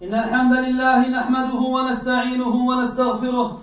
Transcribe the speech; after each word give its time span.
إن 0.00 0.14
الحمد 0.14 0.52
لله 0.52 1.08
نحمده 1.08 1.60
ونستعينه 1.76 2.54
ونستغفره 2.68 3.58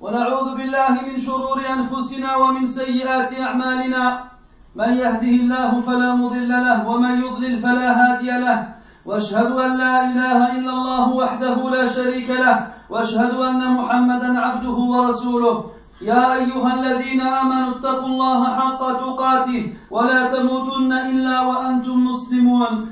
ونعوذ 0.00 0.56
بالله 0.56 0.92
من 1.08 1.16
شرور 1.16 1.60
أنفسنا 1.76 2.36
ومن 2.36 2.66
سيئات 2.66 3.40
أعمالنا. 3.40 4.20
من 4.76 4.92
يهده 4.92 5.34
الله 5.42 5.80
فلا 5.80 6.14
مضل 6.14 6.48
له 6.48 6.88
ومن 6.88 7.24
يضلل 7.24 7.58
فلا 7.58 7.88
هادي 8.00 8.30
له. 8.30 8.68
وأشهد 9.06 9.50
أن 9.64 9.76
لا 9.76 10.04
إله 10.10 10.38
إلا 10.56 10.72
الله 10.72 11.08
وحده 11.08 11.70
لا 11.70 11.88
شريك 11.88 12.30
له. 12.30 12.66
وأشهد 12.90 13.34
أن 13.34 13.72
محمدا 13.72 14.40
عبده 14.40 14.78
ورسوله. 14.92 15.64
يا 16.02 16.34
أيها 16.34 16.74
الذين 16.74 17.20
آمنوا 17.20 17.70
اتقوا 17.76 18.06
الله 18.06 18.44
حق 18.44 18.82
تقاته 19.04 19.72
ولا 19.90 20.20
تموتن 20.36 20.92
إلا 20.92 21.40
وأنتم 21.40 21.96
مسلمون. 22.04 22.91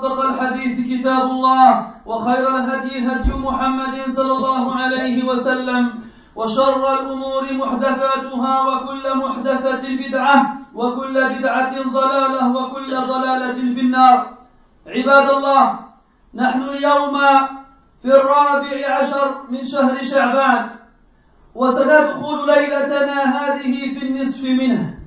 أصدق 0.00 0.20
الحديث 0.24 0.80
كتاب 0.90 1.22
الله 1.30 1.90
وخير 2.06 2.56
الهدي 2.56 3.06
هدي 3.08 3.32
محمد 3.32 4.08
صلى 4.08 4.32
الله 4.32 4.74
عليه 4.74 5.24
وسلم 5.24 5.92
وشر 6.36 6.82
الأمور 7.00 7.44
محدثاتها 7.52 8.54
وكل 8.68 9.16
محدثة 9.16 9.84
بدعة 9.96 10.56
وكل 10.74 11.14
بدعة 11.14 11.82
ضلالة 11.82 12.56
وكل 12.56 12.96
ضلالة 12.96 13.58
في 13.74 13.80
النار. 13.80 14.26
عباد 14.86 15.30
الله 15.30 15.78
نحن 16.34 16.62
اليوم 16.62 17.18
في 18.02 18.08
الرابع 18.08 18.76
عشر 18.88 19.42
من 19.50 19.64
شهر 19.64 20.02
شعبان 20.02 20.70
وسندخل 21.54 22.46
ليلتنا 22.46 23.18
هذه 23.36 23.98
في 23.98 24.06
النصف 24.06 24.48
منه. 24.48 24.99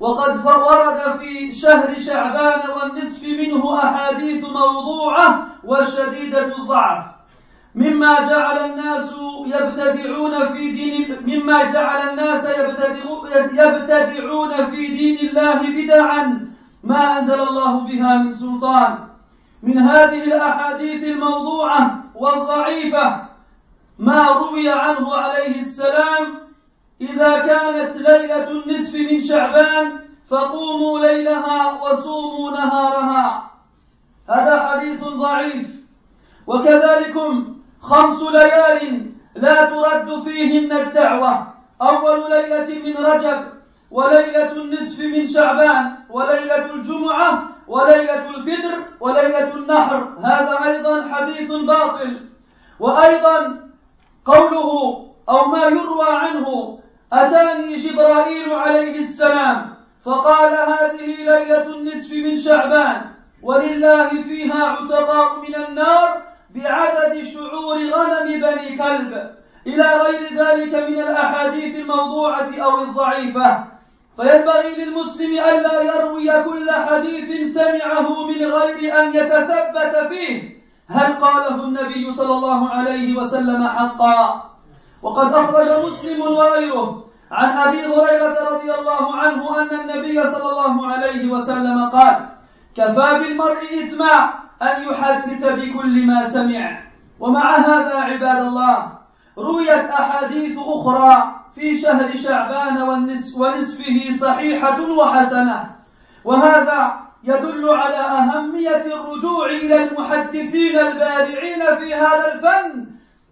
وقد 0.00 0.46
ورد 0.46 1.18
في 1.18 1.52
شهر 1.52 1.98
شعبان 1.98 2.60
والنصف 2.70 3.22
منه 3.22 3.78
أحاديث 3.78 4.44
موضوعة 4.44 5.46
وشديدة 5.64 6.46
الضعف. 6.46 7.04
مما 7.74 8.28
جعل 8.28 8.70
الناس 8.70 9.12
يبتدعون 9.46 10.48
في 10.52 10.70
دين 10.70 11.16
مما 11.26 11.64
جعل 11.72 12.08
الناس 12.08 12.44
يبتدعون 13.52 14.70
في 14.70 14.86
دين 14.86 15.28
الله 15.28 15.62
بدعا 15.62 16.48
ما 16.84 17.18
أنزل 17.18 17.40
الله 17.40 17.80
بها 17.80 18.16
من 18.16 18.32
سلطان. 18.32 18.98
من 19.62 19.78
هذه 19.78 20.24
الأحاديث 20.24 21.04
الموضوعة 21.04 22.04
والضعيفة 22.14 23.28
ما 23.98 24.28
روي 24.28 24.70
عنه 24.70 25.14
عليه 25.14 25.60
السلام 25.60 26.47
إذا 27.00 27.38
كانت 27.38 27.96
ليلة 27.96 28.50
النصف 28.50 28.94
من 28.94 29.20
شعبان 29.20 30.00
فقوموا 30.28 30.98
ليلها 30.98 31.82
وصوموا 31.82 32.50
نهارها. 32.50 33.50
هذا 34.30 34.68
حديث 34.68 35.04
ضعيف. 35.04 35.66
وكذلكم 36.46 37.56
خمس 37.80 38.22
ليال 38.22 39.10
لا 39.34 39.64
ترد 39.64 40.22
فيهن 40.22 40.72
الدعوة. 40.72 41.54
أول 41.82 42.30
ليلة 42.30 42.82
من 42.84 43.06
رجب 43.06 43.44
وليلة 43.90 44.52
النصف 44.52 45.00
من 45.00 45.26
شعبان 45.26 45.96
وليلة 46.10 46.74
الجمعة 46.74 47.48
وليلة 47.68 48.30
الفطر 48.30 48.84
وليلة 49.00 49.54
النحر. 49.54 50.14
هذا 50.24 50.58
أيضا 50.64 51.08
حديث 51.12 51.50
باطل. 51.52 52.20
وأيضا 52.80 53.68
قوله 54.24 55.04
أو 55.28 55.44
ما 55.48 55.64
يروى 55.64 56.08
عنه 56.10 56.78
أتاني 57.12 57.76
جبرائيل 57.76 58.52
عليه 58.52 58.98
السلام 58.98 59.74
فقال 60.04 60.52
هذه 60.54 61.06
ليلة 61.06 61.66
النصف 61.66 62.12
من 62.12 62.36
شعبان 62.36 63.02
ولله 63.42 64.08
فيها 64.22 64.64
عتقاء 64.64 65.40
من 65.40 65.54
النار 65.54 66.22
بعدد 66.54 67.22
شعور 67.22 67.76
غنم 67.76 68.40
بني 68.40 68.76
كلب. 68.76 69.30
إلى 69.66 69.84
غير 69.84 70.22
ذلك 70.34 70.74
من 70.74 71.00
الأحاديث 71.00 71.76
الموضوعة 71.76 72.50
أو 72.58 72.82
الضعيفة. 72.82 73.64
فينبغي 74.16 74.84
للمسلم 74.84 75.32
ألا 75.32 75.82
يروي 75.82 76.44
كل 76.44 76.70
حديث 76.70 77.54
سمعه 77.54 78.26
من 78.26 78.44
غير 78.44 79.00
أن 79.00 79.14
يتثبت 79.14 80.08
فيه. 80.08 80.58
هل 80.88 81.12
قاله 81.12 81.64
النبي 81.64 82.12
صلى 82.12 82.34
الله 82.34 82.70
عليه 82.70 83.16
وسلم 83.16 83.66
حقا؟ 83.68 84.47
وقد 85.02 85.34
أخرج 85.34 85.86
مسلم 85.86 86.20
وغيره 86.20 87.04
عن 87.30 87.58
أبي 87.58 87.78
هريرة 87.78 88.36
رضي 88.50 88.74
الله 88.74 89.16
عنه 89.16 89.60
أن 89.60 89.80
النبي 89.80 90.30
صلى 90.30 90.50
الله 90.50 90.86
عليه 90.86 91.30
وسلم 91.32 91.88
قال 91.88 92.28
كفى 92.76 93.18
بالمرء 93.18 93.64
إثما 93.82 94.34
أن 94.62 94.82
يحدث 94.82 95.52
بكل 95.52 96.06
ما 96.06 96.28
سمع 96.28 96.80
ومع 97.20 97.56
هذا 97.56 97.96
عباد 97.98 98.46
الله 98.46 98.92
رويت 99.38 99.90
أحاديث 99.90 100.58
أخرى 100.58 101.34
في 101.54 101.78
شهر 101.78 102.16
شعبان 102.16 102.82
ونصفه 102.82 104.16
صحيحة 104.20 104.80
وحسنة. 104.80 105.70
وهذا 106.24 107.00
يدل 107.24 107.68
على 107.68 107.96
أهمية 107.96 108.86
الرجوع 108.86 109.46
إلى 109.46 109.82
المحدثين 109.82 110.78
البارعين 110.78 111.62
في 111.78 111.94
هذا 111.94 112.34
الفن. 112.34 112.86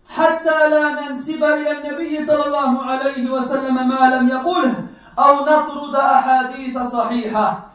حتى 0.09 0.69
لا 0.71 1.01
ننسب 1.01 1.45
إلى 1.45 1.71
النبي 1.79 2.25
صلى 2.27 2.47
الله 2.47 2.83
عليه 2.83 3.31
وسلم 3.31 3.89
ما 3.89 4.17
لم 4.17 4.29
يقله 4.29 4.75
أو 5.19 5.45
نطرد 5.45 5.95
أحاديث 5.95 6.79
صحيحة. 6.79 7.67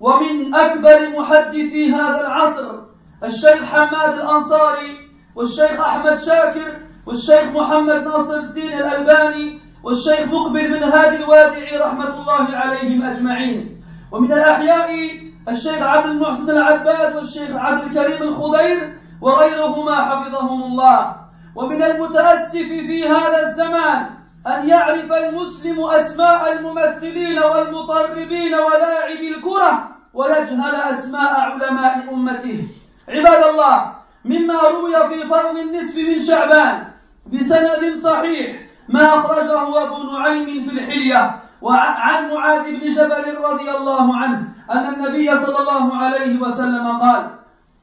ومن 0.00 0.54
أكبر 0.54 1.18
محدثي 1.18 1.92
هذا 1.92 2.20
العصر 2.20 2.84
الشيخ 3.24 3.64
حماد 3.64 4.14
الأنصاري 4.14 4.98
والشيخ 5.36 5.80
أحمد 5.80 6.18
شاكر 6.18 6.76
والشيخ 7.06 7.44
محمد 7.44 8.04
ناصر 8.04 8.34
الدين 8.36 8.72
الألباني 8.72 9.60
والشيخ 9.82 10.20
مقبل 10.20 10.68
بن 10.68 10.84
هادي 10.84 11.16
الوادعي 11.16 11.76
رحمة 11.76 12.08
الله 12.08 12.56
عليهم 12.56 13.02
أجمعين. 13.02 13.82
ومن 14.12 14.32
الأحياء 14.32 15.10
الشيخ 15.48 15.82
عبد 15.82 16.06
المحسن 16.10 16.50
العباد 16.50 17.16
والشيخ 17.16 17.50
عبد 17.50 17.82
الكريم 17.84 18.22
الخضير 18.22 18.98
وغيرهما 19.20 19.94
حفظهم 19.94 20.62
الله. 20.62 21.23
ومن 21.56 21.82
المتأسف 21.82 22.68
في 22.68 23.08
هذا 23.08 23.48
الزمان 23.48 24.06
أن 24.46 24.68
يعرف 24.68 25.12
المسلم 25.12 25.84
أسماء 25.84 26.52
الممثلين 26.52 27.38
والمطربين 27.38 28.54
ولاعبي 28.54 29.28
الكرة 29.34 29.88
ويجهل 30.14 30.74
أسماء 30.74 31.40
علماء 31.40 32.04
أمته. 32.14 32.68
عباد 33.08 33.44
الله 33.44 33.92
مما 34.24 34.60
روي 34.60 34.94
في 35.08 35.26
فضل 35.28 35.60
النصف 35.60 35.96
من 35.96 36.22
شعبان 36.22 36.84
بسند 37.26 37.96
صحيح 37.98 38.56
ما 38.88 39.04
أخرجه 39.04 39.82
أبو 39.82 40.02
نعيم 40.12 40.64
في 40.64 40.70
الحلية 40.70 41.40
وعن 41.62 42.30
معاذ 42.34 42.62
بن 42.62 42.94
جبل 42.94 43.38
رضي 43.44 43.70
الله 43.70 44.16
عنه 44.16 44.48
أن 44.70 44.94
النبي 44.94 45.38
صلى 45.38 45.58
الله 45.58 45.96
عليه 45.96 46.40
وسلم 46.40 46.88
قال 46.88 47.30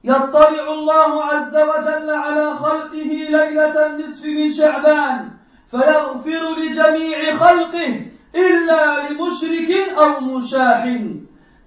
يطلع 0.03 0.73
الله 0.73 1.23
عز 1.23 1.55
وجل 1.55 2.09
على 2.09 2.55
خلقه 2.55 3.11
ليلة 3.29 3.85
النصف 3.85 4.25
من 4.25 4.51
شعبان 4.51 5.29
فيغفر 5.71 6.55
لجميع 6.57 7.35
خلقه 7.35 8.05
إلا 8.35 9.09
لمشرك 9.09 9.71
أو 9.97 10.19
مشاح. 10.19 10.83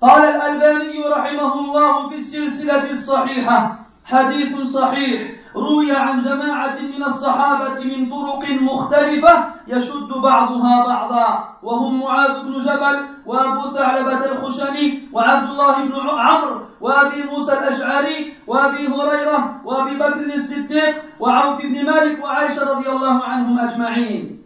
قال 0.02 0.22
الألباني 0.22 1.04
رحمه 1.08 1.54
الله 1.54 2.08
في 2.08 2.16
السلسلة 2.16 2.90
الصحيحة 2.90 3.78
حديث 4.04 4.60
صحيح 4.60 5.30
روي 5.56 5.92
عن 5.92 6.20
جماعة 6.20 6.76
من 6.96 7.04
الصحابة 7.04 7.84
من 7.84 8.10
طرق 8.10 8.50
مختلفة 8.60 9.44
يشد 9.68 10.08
بعضها 10.22 10.86
بعضا 10.86 11.48
وهم 11.62 12.00
معاذ 12.00 12.42
بن 12.42 12.58
جبل 12.58 13.13
وأبو 13.26 13.70
ثعلبة 13.70 14.24
الخشني 14.32 15.02
وعبد 15.12 15.50
الله 15.50 15.84
بن 15.84 16.08
عمرو 16.10 16.60
وأبي 16.80 17.22
موسى 17.22 17.52
الأشعري 17.52 18.34
وأبي 18.46 18.88
هريرة 18.88 19.60
وأبي 19.64 19.96
بكر 19.96 20.34
الصديق 20.34 21.02
وعوف 21.20 21.62
بن 21.62 21.84
مالك 21.84 22.24
وعائشة 22.24 22.70
رضي 22.70 22.88
الله 22.88 23.24
عنهم 23.24 23.58
أجمعين. 23.58 24.42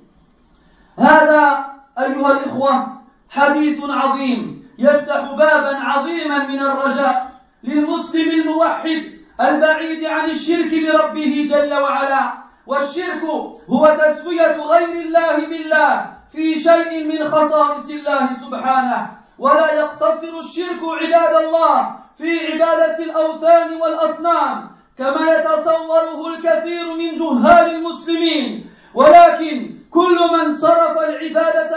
هذا 0.98 1.64
أيها 1.98 2.32
الإخوة 2.32 2.98
حديث 3.30 3.84
عظيم 3.84 4.68
يفتح 4.78 5.20
بابا 5.20 5.76
عظيما 5.76 6.46
من 6.46 6.60
الرجاء 6.60 7.32
للمسلم 7.64 8.30
الموحد 8.30 9.02
البعيد 9.40 10.04
عن 10.04 10.30
الشرك 10.30 10.70
بربه 10.70 11.46
جل 11.50 11.74
وعلا 11.74 12.32
والشرك 12.66 13.22
هو 13.70 13.96
تسوية 14.00 14.56
غير 14.56 14.88
الله 14.88 15.36
بالله. 15.36 16.17
في 16.32 16.60
شيء 16.60 17.04
من 17.04 17.28
خصائص 17.28 17.88
الله 17.90 18.32
سبحانه 18.32 19.10
ولا 19.38 19.72
يقتصر 19.72 20.38
الشرك 20.38 20.80
عباد 20.82 21.34
الله 21.44 21.96
في 22.18 22.52
عبادة 22.52 22.98
الأوثان 23.04 23.80
والأصنام 23.80 24.70
كما 24.98 25.34
يتصوره 25.34 26.26
الكثير 26.26 26.94
من 26.94 27.14
جهال 27.14 27.74
المسلمين. 27.74 28.70
ولكن 28.94 29.78
كل 29.90 30.18
من 30.32 30.56
صرف 30.56 30.98
العبادة 30.98 31.70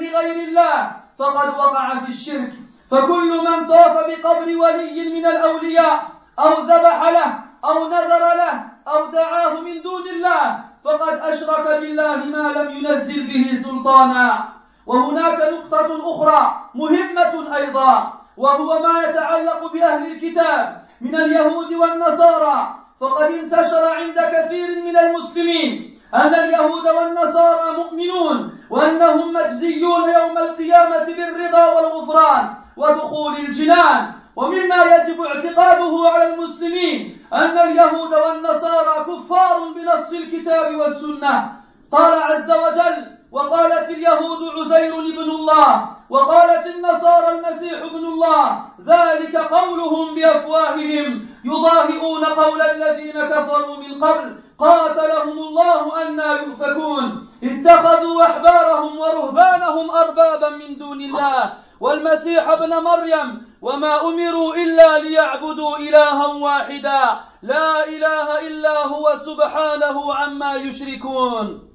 لغير 0.00 0.48
الله 0.48 0.90
فقد 1.18 1.48
وقع 1.48 1.94
في 2.00 2.08
الشرك. 2.08 2.52
فكل 2.90 3.30
من 3.44 3.66
طاف 3.68 4.06
بقبر 4.08 4.56
ولي 4.56 5.14
من 5.20 5.26
الأولياء 5.26 6.06
أو 6.38 6.60
ذبح 6.62 7.08
له 7.08 7.38
أو 7.64 7.88
نذر 7.88 8.24
له 8.36 8.64
أو 8.88 9.10
دعاه 9.10 9.60
من 9.60 9.82
دون 9.82 10.08
الله 10.08 10.64
فقد 10.86 11.18
أشرك 11.22 11.80
بالله 11.80 12.16
ما 12.16 12.52
لم 12.56 12.76
ينزل 12.76 13.26
به 13.26 13.60
سلطانا. 13.62 14.48
وهناك 14.86 15.38
نقطة 15.52 15.88
أخرى 16.10 16.70
مهمة 16.74 17.56
أيضا 17.56 18.12
وهو 18.36 18.78
ما 18.82 19.02
يتعلق 19.08 19.72
بأهل 19.72 20.12
الكتاب 20.12 20.82
من 21.00 21.14
اليهود 21.14 21.72
والنصارى. 21.72 22.74
فقد 23.00 23.30
انتشر 23.32 23.88
عند 23.88 24.18
كثير 24.34 24.68
من 24.84 24.96
المسلمين 24.96 25.98
أن 26.14 26.34
اليهود 26.34 26.88
والنصارى 26.88 27.76
مؤمنون 27.76 28.58
وأنهم 28.70 29.32
مجزيون 29.32 30.04
يوم 30.04 30.38
القيامة 30.38 31.04
بالرضا 31.04 31.64
والغفران 31.72 32.54
ودخول 32.76 33.36
الجنان. 33.36 34.15
ومما 34.36 34.84
يجب 34.84 35.20
اعتقاده 35.20 36.08
على 36.08 36.34
المسلمين 36.34 37.26
أن 37.32 37.58
اليهود 37.58 38.14
والنصارى 38.14 39.04
كفار 39.04 39.68
بنص 39.74 40.12
الكتاب 40.12 40.76
والسنة. 40.76 41.52
قال 41.92 42.22
عز 42.22 42.50
وجل 42.50 43.16
وقالت 43.32 43.90
اليهود 43.90 44.40
عزير 44.58 44.94
ابن 44.98 45.30
الله 45.30 45.88
وقالت 46.10 46.66
النصارى 46.66 47.38
المسيح 47.38 47.82
ابن 47.82 48.04
الله. 48.06 48.64
ذلك 48.86 49.36
قولهم 49.36 50.14
بأفواههم 50.14 51.26
يضاهئون 51.44 52.24
قول 52.24 52.62
الذين 52.62 53.12
كفروا 53.12 53.76
من 53.76 54.04
قبل 54.04 54.38
قاتلهم 54.58 55.38
الله 55.38 56.08
أنا 56.08 56.40
يؤفكون. 56.40 57.28
اتخذوا 57.42 58.24
أحبارهم 58.24 58.98
ورهبانهم 58.98 59.90
أربابا 59.90 60.48
من 60.48 60.78
دون 60.78 61.00
الله. 61.00 61.52
والمسيح 61.80 62.48
ابن 62.48 62.74
مريم 62.76 63.46
وما 63.66 64.00
أمروا 64.00 64.54
إلا 64.54 64.98
ليعبدوا 64.98 65.76
إلها 65.76 66.26
واحدا. 66.26 67.20
لا 67.42 67.84
إله 67.88 68.46
إلا 68.46 68.86
هو 68.86 69.18
سبحانه 69.18 70.14
عما 70.14 70.54
يشركون. 70.54 71.68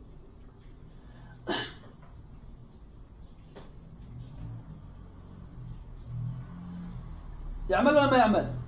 يعمل 7.69 7.91
ولا 7.91 8.11
ما 8.11 8.17
يعمل؟ 8.17 8.60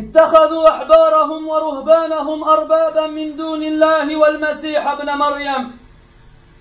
اتخذوا 0.00 0.68
أحبارهم 0.68 1.48
ورهبانهم 1.48 2.44
أربابا 2.44 3.06
من 3.06 3.36
دون 3.36 3.62
الله 3.62 4.16
والمسيح 4.16 4.88
ابن 4.88 5.18
مريم. 5.18 5.78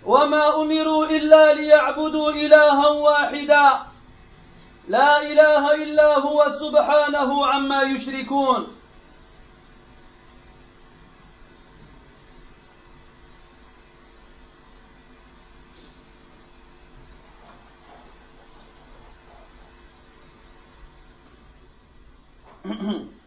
وما 0.05 0.61
أمروا 0.61 1.05
إلا 1.05 1.53
ليعبدوا 1.53 2.31
إلها 2.31 2.87
واحدا. 2.87 3.69
لا 4.87 5.21
إله 5.21 5.73
إلا 5.73 6.19
هو 6.19 6.45
سبحانه 6.59 7.45
عما 7.47 7.81
يشركون. 7.81 8.67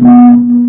嗯。 0.00 0.67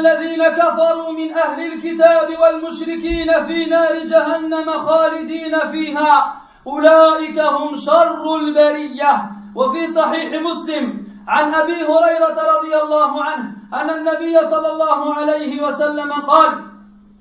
الذين 0.00 0.42
كفروا 0.48 1.12
من 1.12 1.34
أهل 1.34 1.72
الكتاب 1.72 2.28
والمشركين 2.40 3.46
في 3.46 3.64
نار 3.64 3.94
جهنم 3.98 4.70
خالدين 4.70 5.58
فيها. 5.58 6.40
أولئك 6.66 7.38
هم 7.38 7.76
شر 7.76 8.36
البرية. 8.36 9.40
وفي 9.54 9.92
صحيح 9.92 10.42
مسلم 10.42 11.06
عن 11.28 11.54
أبي 11.54 11.72
هريرة 11.72 12.38
رضي 12.56 12.74
الله 12.82 13.24
عنه 13.24 13.52
أن 13.74 13.90
النبي 13.90 14.46
صلى 14.46 14.72
الله 14.72 15.14
عليه 15.14 15.62
وسلم 15.62 16.12
قال 16.12 16.52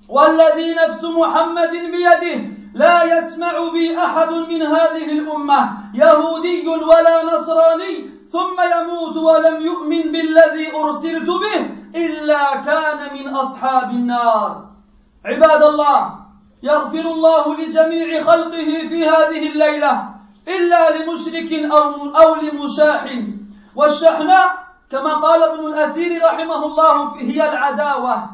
والذي 0.10 0.74
نفس 0.74 1.04
محمد 1.04 1.72
بيده 1.72 2.60
لا 2.74 3.04
يسمع 3.04 3.72
بي 3.74 3.98
أحد 3.98 4.32
من 4.32 4.62
هذه 4.62 5.12
الأمة 5.12 5.70
يهودي 5.94 6.68
ولا 6.68 7.24
نصراني 7.24 8.10
ثم 8.32 8.58
يموت 8.78 9.18
ولم 9.18 9.62
يؤمن 9.62 10.02
بالذي 10.02 10.76
أرسلت 10.76 11.28
به. 11.30 11.79
إلا 11.96 12.56
كان 12.56 13.14
من 13.14 13.36
أصحاب 13.36 13.90
النار. 13.90 14.66
عباد 15.26 15.64
الله 15.64 16.16
يغفر 16.64 17.00
الله 17.00 17.56
لجميع 17.56 18.24
خلقه 18.24 18.88
في 18.90 19.06
هذه 19.06 19.52
الليلة 19.52 20.10
إلا 20.48 20.98
لمشرك 20.98 21.54
أو 21.54 22.16
أو 22.16 22.36
لمشاح. 22.36 23.18
والشحناء 23.76 24.46
كما 24.92 25.14
قال 25.14 25.44
ابن 25.44 25.68
الأثير 25.68 26.26
رحمه 26.26 26.66
الله 26.66 27.16
هي 27.16 27.50
العداوة. 27.50 28.30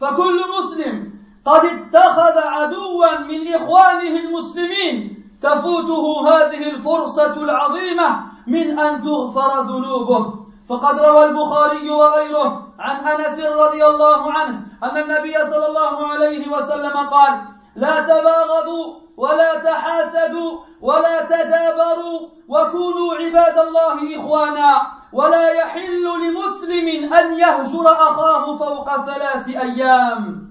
فكل 0.00 0.40
مسلم 0.58 1.12
قد 1.44 1.64
اتخذ 1.64 2.38
عدوا 2.38 3.18
من 3.18 3.54
إخوانه 3.54 4.16
المسلمين 4.20 5.24
تفوته 5.42 6.28
هذه 6.28 6.70
الفرصة 6.70 7.32
العظيمة 7.32 8.22
من 8.46 8.78
أن 8.78 9.02
تغفر 9.02 9.60
ذنوبه. 9.62 10.40
فقد 10.70 10.98
روى 10.98 11.24
البخاري 11.24 11.90
وغيره 11.90 12.68
عن 12.78 12.96
أنس 13.06 13.40
رضي 13.40 13.86
الله 13.86 14.32
عنه 14.32 14.62
أن 14.82 14.96
النبي 14.98 15.32
صلى 15.32 15.66
الله 15.66 16.06
عليه 16.06 16.48
وسلم 16.48 16.96
قال 16.96 17.40
لا 17.76 18.00
تباغضوا 18.00 18.94
ولا 19.16 19.58
تحاسدوا 19.58 20.58
ولا 20.80 21.24
تدابروا 21.24 22.28
وكونوا 22.48 23.14
عباد 23.14 23.58
الله 23.58 24.20
إخوانا 24.20 24.82
ولا 25.12 25.50
يحل 25.50 26.04
لمسلم 26.04 27.14
أن 27.14 27.38
يهجر 27.38 27.86
أخاه 27.92 28.58
فوق 28.58 28.96
ثلاث 29.06 29.48
أيام. 29.48 30.50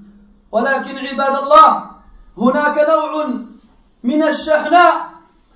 ولكن 0.51 0.97
عباد 0.97 1.43
الله 1.43 1.83
هناك 2.37 2.89
نوع 2.89 3.29
من 4.03 4.23
الشحناء 4.23 4.93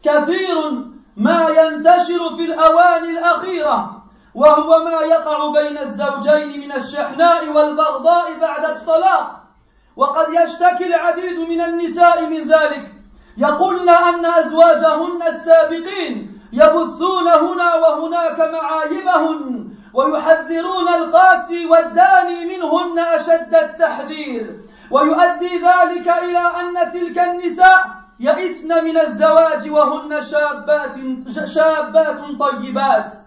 كثير 0.04 0.72
ما 1.18 1.48
ينتشر 1.50 2.36
في 2.36 2.46
الأواني 2.46 3.10
الأخيرة. 3.10 4.03
وهو 4.36 4.84
ما 4.84 5.02
يقع 5.02 5.52
بين 5.52 5.78
الزوجين 5.78 6.62
من 6.62 6.72
الشحناء 6.72 7.50
والبغضاء 7.50 8.40
بعد 8.42 8.66
الطلاق. 8.66 9.44
وقد 9.96 10.26
يشتكي 10.34 10.86
العديد 10.86 11.40
من 11.40 11.62
النساء 11.62 12.26
من 12.26 12.48
ذلك. 12.48 12.92
يقولن 13.38 13.90
أن 13.90 14.26
أزواجهن 14.26 15.22
السابقين 15.28 16.40
يبثون 16.54 17.28
هنا 17.28 17.76
وهناك 17.76 18.40
معايبهن 18.40 19.70
ويحذرون 19.94 20.88
القاسي 20.88 21.66
والداني 21.66 22.46
منهن 22.46 23.00
أشد 23.00 23.56
التحذير. 23.56 24.60
ويؤدي 24.92 25.58
ذلك 25.58 26.08
إلى 26.08 26.40
أن 26.62 26.92
تلك 26.92 27.20
النساء 27.20 27.86
يئسن 28.20 28.84
من 28.84 28.98
الزواج 28.98 29.70
وهن 29.70 30.24
شابات 30.24 30.96
شابات 31.46 32.18
طيبات. 32.40 33.23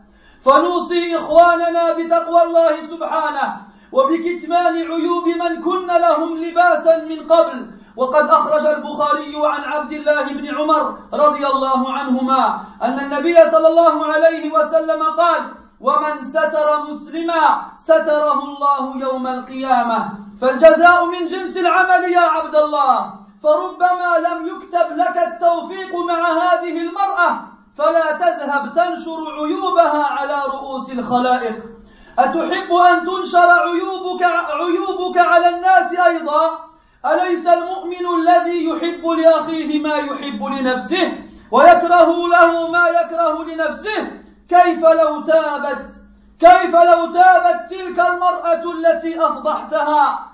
فنوصي 0.47 1.17
إخواننا 1.17 1.93
بتقوى 1.93 2.43
الله 2.43 2.83
سبحانه 2.83 3.49
وبكتمان 3.93 4.75
عيوب 4.93 5.27
من 5.43 5.63
كن 5.63 5.87
لهم 5.87 6.39
لباسا 6.39 7.05
من 7.05 7.21
قبل. 7.33 7.71
وقد 7.97 8.29
أخرج 8.29 8.67
البخاري 8.67 9.33
عن 9.37 9.65
عبد 9.65 9.93
الله 9.93 10.23
بن 10.23 10.59
عمر 10.59 10.99
رضي 11.13 11.47
الله 11.47 11.93
عنهما 11.93 12.61
أن 12.83 12.99
النبي 13.01 13.51
صلى 13.51 13.69
الله 13.69 14.07
عليه 14.13 14.53
وسلم 14.53 15.03
قال 15.03 15.41
ومن 15.81 16.27
ستر 16.27 16.69
مسلما 16.91 17.43
ستره 17.79 18.39
الله 18.45 18.97
يوم 18.97 19.27
القيامة. 19.27 19.99
فالجزاء 20.41 21.05
من 21.07 21.27
جنس 21.27 21.57
العمل 21.57 22.13
يا 22.13 22.21
عبد 22.21 22.57
الله 22.57 23.15
فربما 23.43 24.11
لم 24.29 24.47
يكتب 24.47 24.97
لك 24.97 25.17
التوفيق 25.17 25.93
مع 25.97 26.21
هذه 26.43 26.77
المرأة. 26.81 27.56
فلا 27.79 28.13
تذهب 28.13 28.75
تنشر 28.75 29.45
عيوبها 29.45 30.05
على 30.05 30.43
رؤوس 30.47 30.91
الخلائق. 30.93 31.77
أتحب 32.19 32.73
أن 32.75 33.07
تنشر 33.07 33.51
عيوبك 33.51 34.23
عيوبك 34.51 35.19
على 35.19 35.49
الناس 35.49 35.93
أيضا؟ 35.93 36.59
أليس 37.07 37.47
المؤمن 37.47 38.07
الذي 38.19 38.69
يحب 38.69 39.07
لأخيه 39.07 39.83
ما 39.83 39.97
يحب 39.97 40.45
لنفسه 40.45 41.13
ويكره 41.51 42.29
له 42.29 42.69
ما 42.69 42.89
يكره 42.89 43.45
لنفسه؟ 43.45 44.11
كيف 44.49 44.81
لو 44.81 45.21
تابت؟ 45.21 45.87
كيف 46.41 46.75
لو 46.75 47.13
تابت 47.13 47.71
تلك 47.71 48.01
المرأة 48.01 48.63
التي 48.73 49.27
أفضحتها؟ 49.27 50.27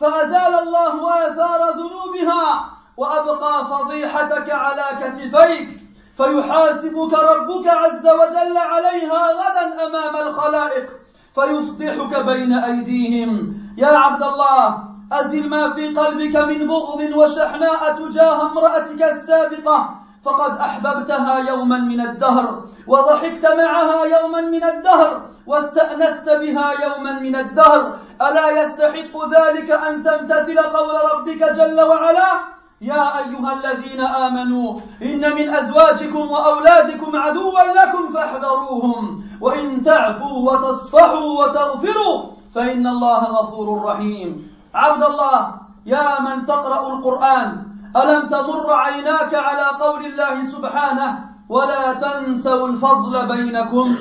فأزال 0.00 0.54
الله 0.54 1.26
آثار 1.26 1.70
ذنوبها 1.70 2.70
وأبقى 2.96 3.66
فضيحتك 3.66 4.50
على 4.50 4.84
كتفيك. 5.00 5.77
فيحاسبك 6.18 7.12
ربك 7.12 7.66
عز 7.68 8.06
وجل 8.06 8.56
عليها 8.58 9.22
غدا 9.32 9.86
أمام 9.86 10.28
الخلائق 10.28 10.86
فيفضحك 11.34 12.26
بين 12.26 12.52
أيديهم. 12.52 13.58
يا 13.76 13.86
عبد 13.86 14.22
الله 14.22 14.78
أزل 15.12 15.48
ما 15.48 15.70
في 15.72 15.94
قلبك 15.94 16.36
من 16.36 16.66
بغض 16.66 17.00
وشحناء 17.16 17.80
تجاه 17.98 18.46
امرأتك 18.50 19.02
السابقة. 19.02 19.94
فقد 20.24 20.58
أحببتها 20.58 21.38
يوما 21.38 21.78
من 21.78 22.00
الدهر 22.00 22.62
وضحكت 22.86 23.46
معها 23.46 24.04
يوما 24.04 24.40
من 24.40 24.64
الدهر 24.64 25.22
واستأنست 25.46 26.28
بها 26.28 26.72
يوما 26.84 27.12
من 27.20 27.36
الدهر. 27.36 27.96
ألا 28.22 28.62
يستحق 28.62 29.14
ذلك 29.36 29.70
أن 29.70 30.02
تمتثل 30.02 30.58
قول 30.58 30.94
ربك 31.14 31.42
جل 31.52 31.80
وعلا؟ 31.80 32.57
يا 32.80 33.18
أيها 33.18 33.52
الذين 33.52 34.00
آمنوا 34.00 34.80
إن 35.02 35.34
من 35.34 35.54
أزواجكم 35.54 36.30
وأولادكم 36.30 37.16
عدوا 37.16 37.60
لكم 37.60 38.12
فاحذروهم 38.14 39.24
وإن 39.40 39.82
تعفوا 39.82 40.52
وتصفحوا 40.52 41.44
وتغفروا 41.44 42.24
فإن 42.54 42.86
الله 42.86 43.24
غفور 43.24 43.84
رحيم. 43.84 44.50
عبد 44.74 45.02
الله 45.02 45.54
يا 45.86 46.20
من 46.20 46.46
تقرأ 46.46 46.92
القرآن 46.92 47.62
ألم 47.96 48.28
تمر 48.28 48.72
عيناك 48.72 49.34
على 49.34 49.66
قول 49.80 50.06
الله 50.06 50.42
سبحانه 50.42 51.18
ولا 51.48 51.92
تنسوا 51.94 52.68
الفضل 52.68 53.26
بينكم؟ 53.26 53.96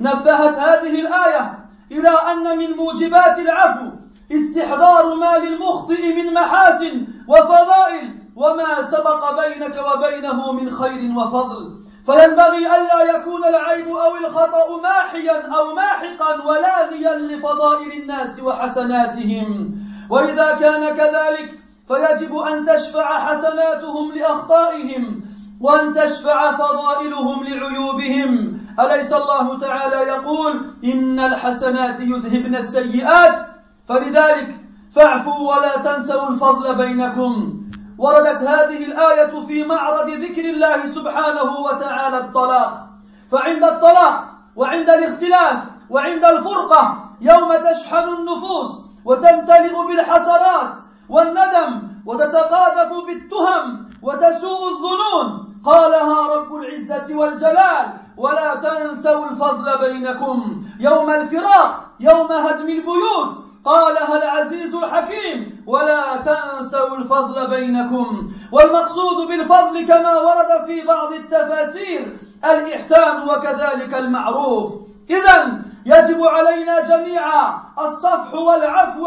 نبهت 0.00 0.58
هذه 0.58 1.00
الآية 1.00 1.58
إلى 1.92 2.08
أن 2.08 2.58
من 2.58 2.76
موجبات 2.76 3.38
العفو 3.38 3.86
استحضار 4.32 5.14
ما 5.14 5.38
للمخطئ 5.38 6.14
من 6.14 6.34
محاسن 6.34 7.06
وفضائل 7.28 8.17
وما 8.38 8.82
سبق 8.90 9.40
بينك 9.40 9.76
وبينه 9.88 10.52
من 10.52 10.70
خير 10.74 11.12
وفضل. 11.16 11.78
فينبغي 12.06 12.66
ألا 12.66 13.16
يكون 13.16 13.44
العيب 13.44 13.88
أو 13.88 14.16
الخطأ 14.16 14.82
ماحيا 14.82 15.46
أو 15.56 15.74
ماحقا 15.74 16.44
ولاغيا 16.46 17.18
لفضائل 17.18 18.02
الناس 18.02 18.40
وحسناتهم. 18.40 19.74
وإذا 20.10 20.56
كان 20.60 20.96
كذلك 20.96 21.54
فيجب 21.88 22.36
أن 22.36 22.66
تشفع 22.66 23.18
حسناتهم 23.18 24.12
لأخطائهم 24.12 25.20
وأن 25.60 25.94
تشفع 25.94 26.52
فضائلهم 26.52 27.44
لعيوبهم. 27.44 28.58
أليس 28.80 29.12
الله 29.12 29.58
تعالى 29.58 29.96
يقول 29.96 30.70
إن 30.84 31.20
الحسنات 31.20 32.00
يذهبن 32.00 32.56
السيئات؟ 32.56 33.46
فلذلك 33.88 34.56
فاعفوا 34.94 35.56
ولا 35.56 35.76
تنسوا 35.76 36.28
الفضل 36.28 36.74
بينكم. 36.74 37.57
وردت 37.98 38.42
هذه 38.42 38.84
الآية 38.84 39.40
في 39.46 39.64
معرض 39.64 40.10
ذكر 40.10 40.44
الله 40.44 40.86
سبحانه 40.86 41.58
وتعالى 41.58 42.18
الطلاق. 42.18 42.88
فعند 43.32 43.64
الطلاق 43.64 44.24
وعند 44.56 44.90
الاختلاف 44.90 45.56
وعند 45.90 46.24
الفرقة 46.24 47.04
يوم 47.20 47.54
تشحن 47.54 48.08
النفوس 48.08 48.70
وتمتلئ 49.04 49.86
بالحسرات 49.88 50.74
والندم 51.08 51.82
وتتقاذف 52.06 52.92
بالتهم 53.06 53.90
وتسوء 54.02 54.68
الظنون. 54.68 55.54
قالها 55.64 56.36
رب 56.36 56.54
العزة 56.54 57.14
والجلال 57.14 57.86
ولا 58.16 58.54
تنسوا 58.54 59.24
الفضل 59.30 59.78
بينكم. 59.78 60.64
يوم 60.80 61.10
الفراق 61.10 61.84
يوم 62.00 62.32
هدم 62.32 62.68
البيوت 62.68 63.47
قالها 63.68 64.16
العزيز 64.16 64.74
الحكيم 64.74 65.64
ولا 65.66 66.02
تنسوا 66.16 66.96
الفضل 66.96 67.46
بينكم 67.46 68.32
والمقصود 68.52 69.28
بالفضل 69.28 69.86
كما 69.86 70.16
ورد 70.20 70.66
في 70.66 70.86
بعض 70.86 71.12
التفاسير 71.12 72.18
الإحسان 72.44 73.28
وكذلك 73.28 73.94
المعروف. 73.94 74.72
إذا 75.10 75.62
يجب 75.86 76.24
علينا 76.24 76.80
جميعا 76.80 77.62
الصفح 77.78 78.34
والعفو 78.34 79.06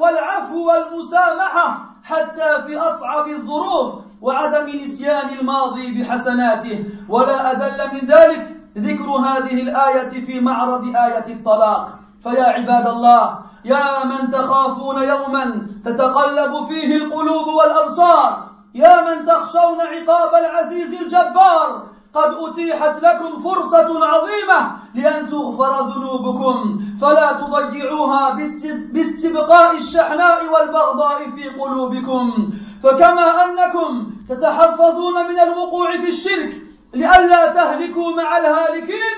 والعفو 0.00 0.68
والمسامحة 0.68 1.78
حتى 2.04 2.62
في 2.66 2.78
أصعب 2.78 3.28
الظروف 3.28 3.94
وعدم 4.22 4.68
نسيان 4.68 5.28
الماضي 5.28 6.02
بحسناته. 6.02 6.84
ولا 7.08 7.50
أدل 7.52 7.94
من 7.94 8.08
ذلك 8.08 8.56
ذكر 8.78 9.10
هذه 9.10 9.62
الآية 9.62 10.24
في 10.26 10.40
معرض 10.40 10.84
آية 10.84 11.32
الطلاق. 11.34 11.88
فيا 12.22 12.44
عباد 12.44 12.86
الله 12.86 13.45
يا 13.66 14.04
من 14.04 14.30
تخافون 14.30 14.98
يوما 15.02 15.66
تتقلب 15.84 16.64
فيه 16.68 16.96
القلوب 16.96 17.46
والأبصار. 17.46 18.48
يا 18.74 18.96
من 19.06 19.26
تخشون 19.26 19.80
عقاب 19.80 20.34
العزيز 20.34 21.00
الجبار. 21.02 21.86
قد 22.14 22.34
أتيحت 22.40 23.02
لكم 23.02 23.42
فرصة 23.42 24.06
عظيمة 24.06 24.58
لأن 24.94 25.30
تغفر 25.30 25.72
ذنوبكم. 25.90 26.80
فلا 27.00 27.32
تضيعوها 27.32 28.34
باستبقاء 28.92 29.76
الشحناء 29.76 30.38
والبغضاء 30.52 31.18
في 31.34 31.48
قلوبكم. 31.48 32.50
فكما 32.82 33.44
أنكم 33.44 34.10
تتحفظون 34.28 35.28
من 35.28 35.40
الوقوع 35.40 35.90
في 35.92 36.08
الشرك 36.08 36.52
لئلا 36.94 37.46
تهلكوا 37.46 38.10
مع 38.10 38.38
الهالكين 38.38 39.16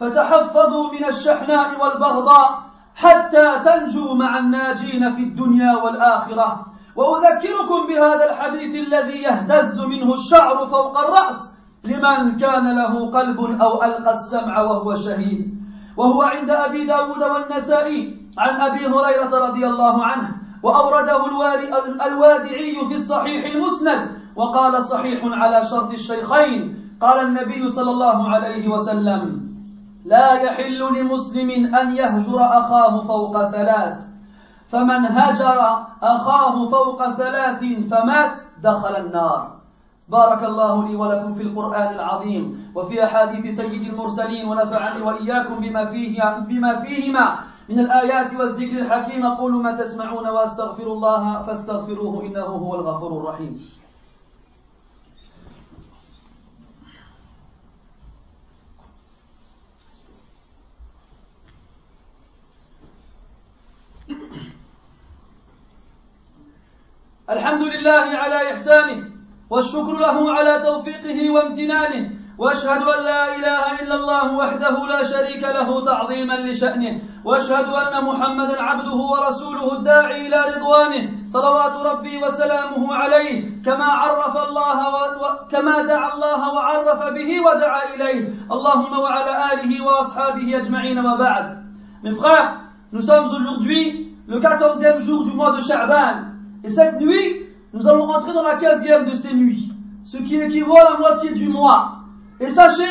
فتحفظوا 0.00 0.92
من 0.92 1.04
الشحناء 1.04 1.68
والبغضاء. 1.80 2.73
حتى 2.94 3.46
تنجوا 3.64 4.14
مع 4.14 4.38
الناجين 4.38 5.14
في 5.14 5.22
الدنيا 5.22 5.76
والآخرة. 5.76 6.66
وأذكركم 6.96 7.86
بهذا 7.88 8.30
الحديث 8.30 8.86
الذي 8.86 9.22
يهتز 9.22 9.80
منه 9.80 10.14
الشعر 10.14 10.66
فوق 10.66 10.98
الرأس. 10.98 11.54
لمن 11.84 12.36
كان 12.36 12.76
له 12.76 13.10
قلب 13.10 13.60
أو 13.62 13.82
ألقى 13.82 14.14
السمع 14.14 14.60
وهو 14.60 14.96
شهيد. 14.96 15.54
وهو 15.96 16.22
عند 16.22 16.50
أبي 16.50 16.84
داود 16.84 17.22
والنسائي 17.22 18.16
عن 18.38 18.60
أبي 18.60 18.86
هريرة 18.86 19.48
رضي 19.48 19.66
الله 19.66 20.04
عنه. 20.04 20.28
وأورده 20.62 21.26
الوادعي 22.06 22.76
في 22.88 22.94
الصحيح 22.94 23.44
المسند. 23.44 24.10
وقال 24.36 24.84
صحيح 24.84 25.20
على 25.24 25.64
شرط 25.70 25.92
الشيخين. 25.92 26.84
قال 27.00 27.26
النبي 27.26 27.68
صلى 27.68 27.90
الله 27.90 28.28
عليه 28.28 28.68
وسلم 28.68 29.53
لا 30.04 30.32
يحل 30.32 30.78
لمسلم 30.78 31.74
أن 31.74 31.96
يهجر 31.96 32.40
أخاه 32.40 33.00
فوق 33.00 33.50
ثلاث. 33.50 34.00
فمن 34.68 35.06
هجر 35.06 35.86
أخاه 36.02 36.68
فوق 36.68 37.10
ثلاث 37.10 37.64
فمات 37.90 38.40
دخل 38.62 38.96
النار. 38.96 39.50
بارك 40.08 40.44
الله 40.44 40.88
لي 40.88 40.96
ولكم 40.96 41.34
في 41.34 41.42
القرآن 41.42 41.94
العظيم 41.94 42.72
وفي 42.74 43.04
أحاديث 43.04 43.56
سيد 43.56 43.92
المرسلين 43.92 44.48
ونفعني 44.48 45.02
وإياكم 45.02 45.54
بما, 45.54 45.84
فيه 45.84 46.36
بما 46.48 46.80
فيهما 46.80 47.38
من 47.68 47.78
الآيات 47.78 48.34
والذكر 48.34 48.78
الحكيم. 48.78 49.26
أقول 49.26 49.52
ما 49.62 49.72
تسمعون 49.72 50.28
وأستغفر 50.28 50.86
الله 50.86 51.42
فاستغفروه 51.42 52.22
إنه 52.22 52.44
هو 52.44 52.74
الغفور 52.74 53.20
الرحيم. 53.20 53.60
الحمد 67.30 67.62
لله 67.62 68.04
على 68.18 68.52
إحسانه 68.52 69.04
والشكر 69.50 69.92
له 69.98 70.32
على 70.32 70.58
توفيقه 70.58 71.30
وامتنانه 71.30 72.10
وأشهد 72.38 72.82
أن 72.82 73.04
لا 73.04 73.36
إله 73.36 73.80
إلا 73.80 73.94
الله 73.94 74.34
وحده 74.34 74.86
لا 74.86 75.04
شريك 75.04 75.42
له 75.42 75.84
تعظيما 75.84 76.34
لشأنه 76.34 77.00
وأشهد 77.24 77.68
أن 77.68 78.04
محمدا 78.04 78.62
عبده 78.62 78.94
ورسوله 78.94 79.72
الداعي 79.72 80.26
إلى 80.26 80.44
رضوانه 80.56 81.10
صلوات 81.28 81.72
ربي 81.72 82.18
وسلامه 82.18 82.94
عليه 82.94 83.62
كما 83.64 83.84
عرف 83.84 84.48
الله 84.48 84.78
و... 84.88 85.48
كما 85.50 85.82
دعا 85.82 86.14
الله 86.14 86.54
وعرف 86.54 87.12
به 87.14 87.40
ودعا 87.40 87.94
إليه 87.94 88.34
اللهم 88.52 88.98
وعلى 88.98 89.52
آله 89.52 89.84
وأصحابه 89.84 90.56
أجمعين 90.58 90.98
وبعد 90.98 91.64
Mes 92.02 92.12
frères, 92.12 92.60
nous 92.92 93.00
sommes 93.00 93.30
aujourd'hui 93.34 94.14
le 94.26 94.38
14e 94.38 95.00
jour 95.00 95.24
du 95.24 95.30
mois 95.32 95.52
de 95.52 95.62
Sha'ban. 95.62 96.33
Et 96.64 96.70
cette 96.70 96.98
nuit, 96.98 97.46
nous 97.74 97.86
allons 97.86 98.08
entrer 98.08 98.32
dans 98.32 98.42
la 98.42 98.56
15e 98.56 99.10
de 99.10 99.14
ces 99.14 99.34
nuits, 99.34 99.70
ce 100.04 100.16
qui 100.16 100.40
équivaut 100.40 100.76
à 100.76 100.92
la 100.92 100.98
moitié 100.98 101.32
du 101.32 101.48
mois. 101.48 101.98
Et 102.40 102.48
sachez 102.48 102.88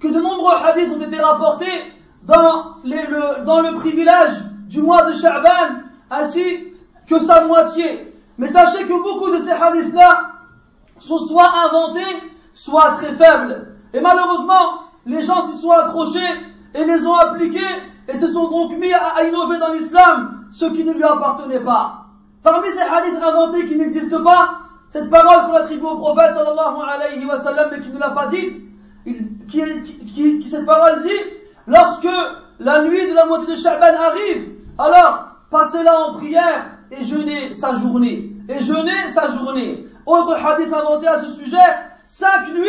que 0.00 0.08
de 0.08 0.20
nombreux 0.20 0.54
hadiths 0.56 0.92
ont 0.92 1.00
été 1.00 1.16
rapportés 1.20 1.92
dans, 2.24 2.76
le, 2.84 3.78
privilège 3.78 4.34
du 4.68 4.82
mois 4.82 5.04
de 5.04 5.14
Sha'ban, 5.14 5.82
ainsi 6.10 6.74
que 7.06 7.20
sa 7.20 7.44
moitié. 7.46 8.12
Mais 8.38 8.48
sachez 8.48 8.84
que 8.84 9.02
beaucoup 9.02 9.30
de 9.30 9.38
ces 9.38 9.52
hadiths-là 9.52 10.32
sont 10.98 11.18
soit 11.18 11.50
inventés, 11.66 12.32
soit 12.54 12.92
très 12.96 13.12
faibles. 13.14 13.76
Et 13.94 14.00
malheureusement, 14.00 14.82
les 15.06 15.22
gens 15.22 15.46
s'y 15.46 15.60
sont 15.60 15.70
accrochés 15.70 16.18
et 16.74 16.84
les 16.84 17.06
ont 17.06 17.14
appliqués 17.14 17.60
et 18.08 18.16
se 18.16 18.26
sont 18.26 18.48
donc 18.48 18.76
mis 18.78 18.92
à, 18.92 19.24
innover 19.28 19.58
dans 19.58 19.72
l'islam 19.72 20.46
ce 20.50 20.64
qui 20.66 20.84
ne 20.84 20.92
lui 20.92 21.04
appartenait 21.04 21.60
pas. 21.60 22.01
Parmi 22.42 22.68
ces 22.70 22.80
hadiths 22.80 23.22
inventés 23.22 23.68
qui 23.68 23.76
n'existent 23.76 24.22
pas, 24.22 24.58
cette 24.88 25.08
parole 25.10 25.46
qu'on 25.46 25.56
attribue 25.56 25.86
au 25.86 25.96
prophète 25.96 26.34
sallallahu 26.34 26.76
alayhi 26.86 27.24
wa 27.24 27.38
sallam 27.38 27.70
mais 27.70 27.80
qui 27.80 27.90
ne 27.90 27.98
l'a 27.98 28.10
pas 28.10 28.26
dite, 28.26 28.56
qui, 29.04 30.40
qui, 30.40 30.50
cette 30.50 30.66
parole 30.66 31.02
dit, 31.02 31.20
lorsque 31.66 32.08
la 32.60 32.82
nuit 32.82 33.08
de 33.08 33.14
la 33.14 33.26
moitié 33.26 33.54
de 33.54 33.58
Sha'ban 33.58 33.86
arrive, 33.86 34.50
alors 34.78 35.28
passez-la 35.50 36.08
en 36.08 36.14
prière 36.14 36.66
et 36.90 37.04
jeûnez 37.04 37.54
sa 37.54 37.76
journée. 37.76 38.32
Et 38.48 38.60
jeûnez 38.60 39.10
sa 39.14 39.28
journée. 39.30 39.86
Autre 40.04 40.34
hadith 40.34 40.72
inventé 40.72 41.06
à 41.06 41.20
ce 41.20 41.30
sujet, 41.30 41.56
cinq 42.06 42.52
nuits, 42.52 42.66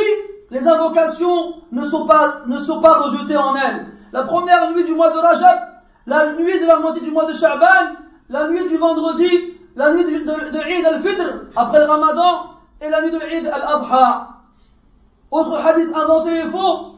les 0.52 0.68
invocations 0.68 1.56
ne 1.72 1.84
sont 1.84 2.06
pas, 2.06 2.42
ne 2.46 2.58
sont 2.58 2.80
pas 2.80 3.00
rejetées 3.00 3.38
en 3.38 3.56
elles. 3.56 3.88
La 4.12 4.24
première 4.24 4.72
nuit 4.72 4.84
du 4.84 4.94
mois 4.94 5.12
de 5.12 5.18
Rajab, 5.18 5.60
la 6.06 6.34
nuit 6.34 6.60
de 6.60 6.68
la 6.68 6.78
moitié 6.78 7.02
du 7.02 7.12
mois 7.12 7.26
de 7.26 7.34
Sha'ban, 7.34 7.96
la 8.30 8.48
nuit 8.50 8.68
du 8.70 8.78
vendredi, 8.78 9.53
la 9.76 9.94
nuit 9.94 10.04
de, 10.04 10.70
Eid 10.70 10.86
al-Fitr, 10.86 11.48
après 11.56 11.80
le 11.80 11.86
Ramadan, 11.86 12.52
et 12.82 12.90
la 12.90 13.02
nuit 13.02 13.12
de 13.12 13.18
Eid 13.18 13.48
al-Adha. 13.48 14.30
Autre 15.32 15.60
hadith 15.66 15.90
inventé 15.96 16.38
et 16.38 16.50
faux, 16.50 16.98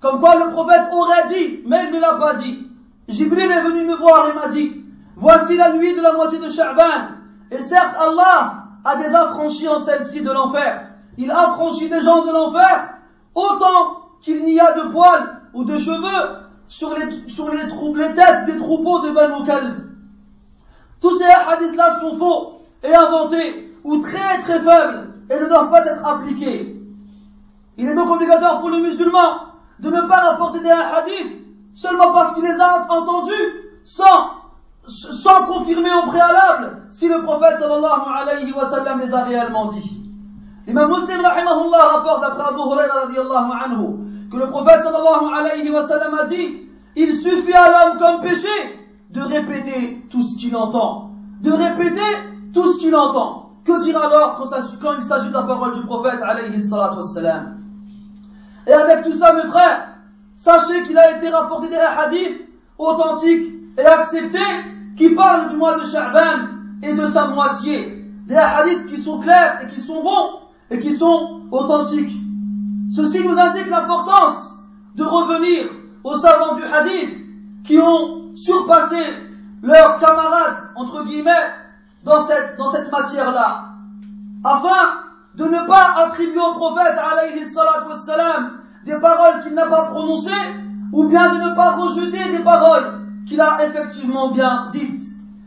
comme 0.00 0.20
quoi 0.20 0.36
le 0.36 0.50
prophète 0.50 0.88
aurait 0.92 1.28
dit, 1.28 1.60
mais 1.66 1.84
il 1.86 1.94
ne 1.94 2.00
l'a 2.00 2.14
pas 2.14 2.34
dit. 2.34 2.66
Jibril 3.08 3.50
est 3.50 3.62
venu 3.62 3.84
me 3.84 3.94
voir 3.94 4.28
et 4.28 4.34
m'a 4.34 4.48
dit, 4.48 4.82
voici 5.16 5.56
la 5.56 5.72
nuit 5.72 5.94
de 5.94 6.00
la 6.00 6.12
moitié 6.14 6.38
de 6.38 6.50
Sha'ban. 6.50 7.14
Et 7.50 7.62
certes, 7.62 7.96
Allah 8.00 8.64
a 8.84 8.96
des 8.96 9.14
affranchis 9.14 9.68
en 9.68 9.78
celle-ci 9.78 10.22
de 10.22 10.30
l'enfer. 10.30 10.86
Il 11.18 11.30
affranchit 11.30 11.88
des 11.88 12.00
gens 12.00 12.24
de 12.24 12.32
l'enfer 12.32 12.94
autant 13.34 14.00
qu'il 14.20 14.44
n'y 14.44 14.58
a 14.58 14.72
de 14.72 14.88
poils 14.90 15.40
ou 15.52 15.64
de 15.64 15.76
cheveux 15.76 16.38
sur 16.68 16.96
les, 16.96 17.30
sur 17.30 17.50
les, 17.50 17.64
les 17.64 18.14
têtes 18.14 18.46
des 18.46 18.56
troupeaux 18.56 19.00
de 19.00 19.10
Banu 19.10 19.44
Kalb. 19.44 19.89
Tous 21.00 21.18
ces 21.18 21.24
hadiths-là 21.24 22.00
sont 22.00 22.14
faux 22.16 22.60
et 22.82 22.94
inventés 22.94 23.74
ou 23.84 23.98
très 23.98 24.38
très 24.42 24.60
faibles 24.60 25.14
et 25.30 25.40
ne 25.40 25.46
doivent 25.46 25.70
pas 25.70 25.84
être 25.84 26.06
appliqués. 26.06 26.76
Il 27.78 27.88
est 27.88 27.94
donc 27.94 28.10
obligatoire 28.10 28.60
pour 28.60 28.70
le 28.70 28.80
musulman 28.80 29.46
de 29.78 29.90
ne 29.90 30.02
pas 30.02 30.16
rapporter 30.30 30.60
des 30.60 30.70
hadiths 30.70 31.40
seulement 31.74 32.12
parce 32.12 32.34
qu'il 32.34 32.44
les 32.44 32.60
a 32.60 32.86
entendus 32.90 33.32
sans, 33.84 34.32
sans 34.86 35.46
confirmer 35.46 35.90
au 35.94 36.08
préalable 36.08 36.82
si 36.90 37.08
le 37.08 37.22
prophète 37.22 37.58
sallallahu 37.58 38.02
alayhi 38.14 38.52
wa 38.52 38.68
sallam 38.68 39.00
les 39.00 39.14
a 39.14 39.22
réellement 39.24 39.66
dit. 39.72 40.02
L'imam 40.66 40.90
Muslim 40.90 41.20
rahimahullah 41.24 41.82
rapporte 41.94 42.20
d'après 42.22 42.48
Abu 42.50 42.60
Huraira 42.60 43.00
radiallahu 43.06 43.52
anhu 43.64 44.28
que 44.30 44.36
le 44.36 44.50
prophète 44.50 44.82
sallallahu 44.82 45.34
alayhi 45.34 45.70
wa 45.70 45.84
sallam 45.84 46.14
a 46.14 46.24
dit 46.26 46.68
il 46.96 47.12
suffit 47.14 47.54
à 47.54 47.68
l'homme 47.68 47.98
comme 47.98 48.20
péché 48.20 48.79
de 49.10 49.20
répéter 49.20 50.06
tout 50.10 50.22
ce 50.22 50.38
qu'il 50.38 50.56
entend. 50.56 51.10
De 51.42 51.50
répéter 51.50 52.00
tout 52.52 52.72
ce 52.72 52.78
qu'il 52.80 52.94
entend. 52.94 53.50
Que 53.64 53.82
dire 53.82 54.00
alors 54.02 54.36
quand, 54.36 54.94
il 54.98 55.02
s'agit 55.02 55.28
de 55.28 55.34
la 55.34 55.42
parole 55.42 55.74
du 55.74 55.86
prophète 55.86 56.20
alayhi 56.22 56.58
et 58.66 58.72
avec 58.72 59.04
tout 59.04 59.12
ça, 59.12 59.34
mes 59.34 59.50
frères, 59.50 59.88
sachez 60.36 60.86
qu'il 60.86 60.96
a 60.98 61.16
été 61.16 61.28
rapporté 61.28 61.68
des 61.68 61.76
hadiths 61.76 62.46
authentiques 62.78 63.54
et 63.78 63.84
acceptés 63.84 64.38
qui 64.96 65.10
parlent 65.14 65.50
du 65.50 65.56
mois 65.56 65.78
de 65.80 65.86
Sha'ban 65.86 66.48
et 66.82 66.94
de 66.94 67.06
sa 67.06 67.28
moitié. 67.28 68.04
Des 68.26 68.36
hadiths 68.36 68.86
qui 68.88 69.00
sont 69.00 69.20
clairs 69.20 69.62
et 69.64 69.74
qui 69.74 69.80
sont 69.80 70.02
bons 70.02 70.40
et 70.70 70.78
qui 70.78 70.94
sont 70.94 71.40
authentiques. 71.50 72.12
Ceci 72.94 73.26
nous 73.26 73.38
indique 73.38 73.68
l'importance 73.70 74.58
de 74.94 75.04
revenir 75.04 75.66
aux 76.04 76.16
savants 76.16 76.56
du 76.56 76.62
hadith 76.62 77.16
qui 77.64 77.78
ont 77.78 78.19
surpassé 78.44 78.96
leurs 79.62 80.00
camarades, 80.00 80.70
entre 80.74 81.04
guillemets, 81.04 81.30
dans 82.04 82.22
cette, 82.22 82.56
dans 82.56 82.70
cette 82.70 82.90
matière-là. 82.90 83.66
Afin 84.44 85.00
de 85.34 85.44
ne 85.44 85.66
pas 85.66 85.94
attribuer 86.04 86.40
au 86.40 86.54
prophète 86.54 86.96
alayhi 86.98 87.44
wassalam, 87.88 88.58
des 88.86 88.98
paroles 88.98 89.42
qu'il 89.42 89.54
n'a 89.54 89.66
pas 89.66 89.86
prononcées, 89.86 90.30
ou 90.92 91.08
bien 91.08 91.34
de 91.34 91.50
ne 91.50 91.54
pas 91.54 91.76
rejeter 91.76 92.36
des 92.36 92.42
paroles 92.42 93.00
qu'il 93.28 93.40
a 93.40 93.64
effectivement 93.66 94.30
bien 94.30 94.68
dites. 94.72 95.02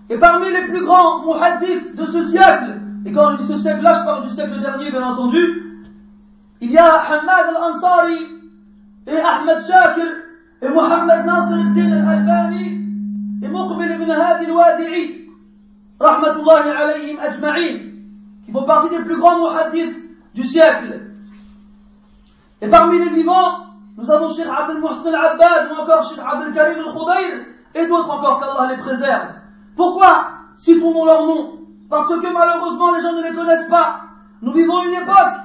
Et 0.10 0.18
parmi 0.18 0.46
les 0.52 0.68
plus 0.68 0.86
grands 0.86 1.26
muhaddiths 1.26 1.96
de 1.96 2.06
ce 2.06 2.24
siècle, 2.24 2.80
et 3.06 3.12
quand 3.12 3.32
je 3.32 3.44
dis 3.44 3.48
ce 3.48 3.58
siècle-là, 3.58 4.00
je 4.00 4.06
parle 4.06 4.28
du 4.28 4.34
siècle 4.34 4.60
dernier, 4.62 4.92
bien 4.92 5.04
entendu, 5.04 5.84
il 6.62 6.72
y 6.72 6.78
a 6.78 6.94
Hamad 6.94 7.46
al-Ansari, 7.58 8.28
et 9.08 9.18
Ahmed 9.18 9.66
Shakir, 9.66 10.12
et 10.62 10.70
Mohamed 10.70 11.26
Nasr 11.26 11.54
al-Din 11.54 11.92
al-Albani, 11.92 12.73
et 13.44 13.48
Muqbil 13.48 13.92
ibn 13.92 14.10
Hadi 14.10 14.46
al-Wadi'i, 14.46 15.30
rahmatullahi 16.00 16.70
alayhim 16.70 17.20
ajma'in, 17.20 17.78
qui 18.46 18.52
font 18.52 18.64
partie 18.64 18.96
des 18.96 19.04
plus 19.04 19.18
grands 19.18 19.40
muhaddiths 19.40 19.96
du 20.34 20.44
siècle. 20.44 21.02
Et 22.62 22.70
parmi 22.70 23.00
les 23.00 23.10
vivants, 23.10 23.66
nous 23.98 24.10
avons 24.10 24.30
Sheikh 24.30 24.48
Abdel 24.48 24.80
Mohsen 24.80 25.14
al-Abbad 25.14 25.72
ou 25.72 25.82
encore 25.82 26.06
Sheikh 26.10 26.24
Abdel 26.26 26.54
Karim 26.54 26.80
al-Khudayr 26.80 27.46
et 27.76 27.88
d'autres 27.88 28.10
encore 28.10 28.40
qu'Allah 28.40 28.72
les 28.72 28.82
préserve. 28.82 29.28
Pourquoi 29.76 30.28
citons-nous 30.56 31.06
leur 31.06 31.26
nom 31.28 31.60
parce 31.90 32.08
que 32.08 32.34
malheureusement 32.34 32.96
les 32.96 33.02
gens 33.02 33.14
ne 33.14 33.22
les 33.22 33.36
connaissent 33.36 33.70
pas. 33.70 34.02
Nous 34.42 34.52
vivons 34.52 34.84
une 34.84 34.96
époque 34.96 35.36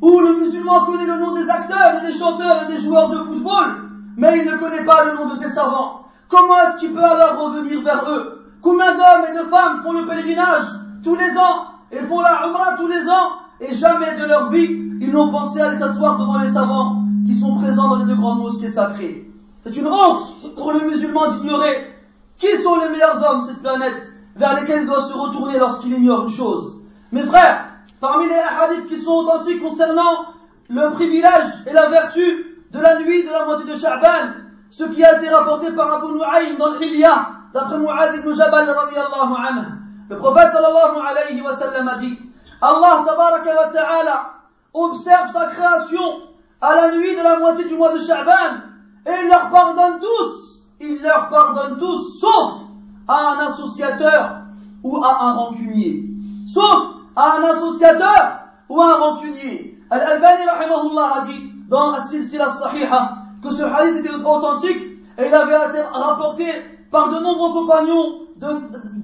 où 0.00 0.20
le 0.20 0.36
musulman 0.38 0.84
connaît 0.84 1.06
le 1.06 1.18
nom 1.18 1.34
des 1.34 1.50
acteurs 1.50 2.00
et 2.00 2.06
des 2.06 2.16
chanteurs 2.16 2.62
et 2.62 2.72
des 2.72 2.78
joueurs 2.78 3.10
de 3.10 3.24
football, 3.24 3.90
mais 4.16 4.38
il 4.38 4.44
ne 4.44 4.56
connaît 4.56 4.84
pas 4.84 5.04
le 5.04 5.16
nom 5.16 5.26
de 5.26 5.34
ses 5.34 5.48
savants. 5.48 6.05
Comment 6.28 6.58
est-ce 6.60 6.78
qu'il 6.78 6.92
peut 6.92 7.04
alors 7.04 7.38
revenir 7.38 7.82
vers 7.82 8.04
eux? 8.10 8.44
Combien 8.62 8.92
d'hommes 8.94 9.26
et 9.30 9.38
de 9.38 9.44
femmes 9.48 9.82
font 9.82 9.92
le 9.92 10.06
pèlerinage 10.06 10.64
tous 11.04 11.14
les 11.14 11.36
ans 11.38 11.66
et 11.92 11.98
font 12.00 12.20
la 12.20 12.46
Umrah 12.46 12.76
tous 12.76 12.88
les 12.88 13.08
ans 13.08 13.32
et 13.60 13.74
jamais 13.74 14.16
de 14.18 14.24
leur 14.24 14.50
vie 14.50 14.82
ils 15.00 15.12
n'ont 15.12 15.30
pensé 15.30 15.60
à 15.60 15.68
aller 15.68 15.78
s'asseoir 15.78 16.18
devant 16.18 16.40
les 16.40 16.48
savants 16.48 17.02
qui 17.26 17.34
sont 17.34 17.56
présents 17.56 17.90
dans 17.90 17.96
les 17.96 18.06
deux 18.06 18.16
grandes 18.16 18.40
mosquées 18.40 18.70
sacrées? 18.70 19.30
C'est 19.60 19.76
une 19.76 19.86
honte 19.86 20.54
pour 20.56 20.72
le 20.72 20.80
musulman 20.80 21.32
d'ignorer 21.32 21.94
qui 22.38 22.48
sont 22.62 22.76
les 22.80 22.88
meilleurs 22.88 23.22
hommes 23.22 23.42
de 23.42 23.46
cette 23.46 23.62
planète 23.62 24.10
vers 24.34 24.60
lesquels 24.60 24.82
il 24.82 24.86
doit 24.86 25.02
se 25.02 25.12
retourner 25.14 25.58
lorsqu'il 25.58 25.92
ignore 25.92 26.24
une 26.24 26.30
chose. 26.30 26.80
Mes 27.12 27.22
frères, 27.22 27.64
parmi 28.00 28.28
les 28.28 28.34
hadiths 28.34 28.88
qui 28.88 28.98
sont 28.98 29.12
authentiques 29.12 29.62
concernant 29.62 30.34
le 30.68 30.90
privilège 30.90 31.52
et 31.66 31.72
la 31.72 31.88
vertu 31.88 32.58
de 32.72 32.80
la 32.80 32.98
nuit 33.00 33.24
de 33.24 33.30
la 33.30 33.44
moitié 33.44 33.72
de 33.72 33.76
Sha'ban, 33.76 34.45
ce 34.76 34.84
qui 34.84 35.02
a 35.02 35.16
été 35.16 35.30
rapporté 35.30 35.72
par 35.72 35.90
Abu 35.90 36.12
Nu'aym 36.12 36.58
dans 36.58 36.68
le 36.74 36.84
Hilya, 36.84 37.28
d'après 37.54 37.78
Mu'adh 37.78 38.16
ibn 38.16 38.30
Jabal 38.34 38.68
radiallahu 38.68 39.34
anhu. 39.48 39.64
Le 40.10 40.18
prophète 40.18 40.52
sallallahu 40.52 40.98
alayhi 41.00 41.40
wa 41.40 41.56
sallam 41.56 41.88
a 41.88 41.96
dit, 41.96 42.18
Allah 42.60 43.02
tabaraka 43.06 43.56
wa 43.56 43.72
ta'ala 43.72 44.30
observe 44.74 45.32
sa 45.32 45.46
création 45.46 46.20
à 46.60 46.74
la 46.74 46.94
nuit 46.94 47.16
de 47.16 47.22
la 47.22 47.38
moitié 47.38 47.64
du 47.64 47.74
mois 47.74 47.94
de 47.94 48.00
Sha'ban 48.00 48.60
et 49.06 49.12
il 49.22 49.28
leur 49.30 49.48
pardonne 49.48 49.98
tous, 49.98 50.66
il 50.78 51.00
leur 51.02 51.30
pardonne 51.30 51.78
tous, 51.78 52.20
sauf 52.20 52.60
à 53.08 53.30
un 53.30 53.46
associateur 53.46 54.42
ou 54.82 55.02
à 55.02 55.22
un 55.22 55.32
rancunier. 55.32 56.04
Sauf 56.46 56.96
à 57.16 57.38
un 57.38 57.44
associateur 57.44 58.40
ou 58.68 58.82
à 58.82 58.88
un 58.88 58.96
rancunier. 58.96 59.78
Al-Albani 59.88 60.44
rahimahullah 60.44 61.12
a 61.22 61.24
dit 61.24 61.50
dans 61.66 61.94
As-Silsila 61.94 62.52
Sahiha 62.52 63.25
que 63.46 63.54
ce 63.54 63.62
hadith 63.62 64.04
était 64.04 64.14
authentique 64.14 64.82
et 65.18 65.26
il 65.26 65.34
avait 65.34 65.70
été 65.70 65.82
rapporté 65.92 66.46
par 66.90 67.10
de 67.10 67.20
nombreux 67.20 67.52
compagnons 67.52 68.20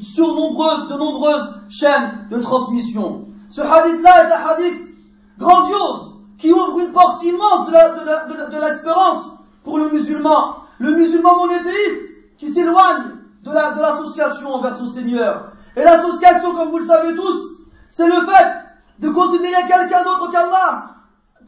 sur 0.03 0.35
nombreuses, 0.35 0.89
de 0.89 0.95
nombreuses 0.95 1.61
chaînes 1.71 2.27
de 2.31 2.39
transmission. 2.39 3.27
Ce 3.51 3.61
hadith-là 3.61 4.29
est 4.29 4.33
un 4.33 4.49
hadith 4.51 4.81
grandiose 5.39 6.15
qui 6.39 6.53
ouvre 6.53 6.81
une 6.81 6.93
porte 6.93 7.23
immense 7.23 7.69
de 7.69 8.61
l'espérance 8.61 9.25
pour 9.65 9.79
le 9.79 9.91
musulman. 9.91 10.57
Le 10.79 10.93
musulman 10.97 11.37
monothéiste 11.37 12.03
qui 12.39 12.49
s'éloigne 12.49 13.13
de 13.45 13.51
l'association 13.53 14.55
envers 14.55 14.77
son 14.77 14.89
Seigneur. 14.89 15.53
Et 15.77 15.85
l'association, 15.85 16.55
comme 16.55 16.71
vous 16.71 16.79
le 16.79 16.85
savez 16.85 17.15
tous, 17.15 17.61
c'est 17.91 18.09
le 18.09 18.27
fait 18.27 18.57
de 18.99 19.09
considérer 19.11 19.63
quelqu'un 19.69 20.03
d'autre 20.05 20.31
qu'Allah 20.31 20.89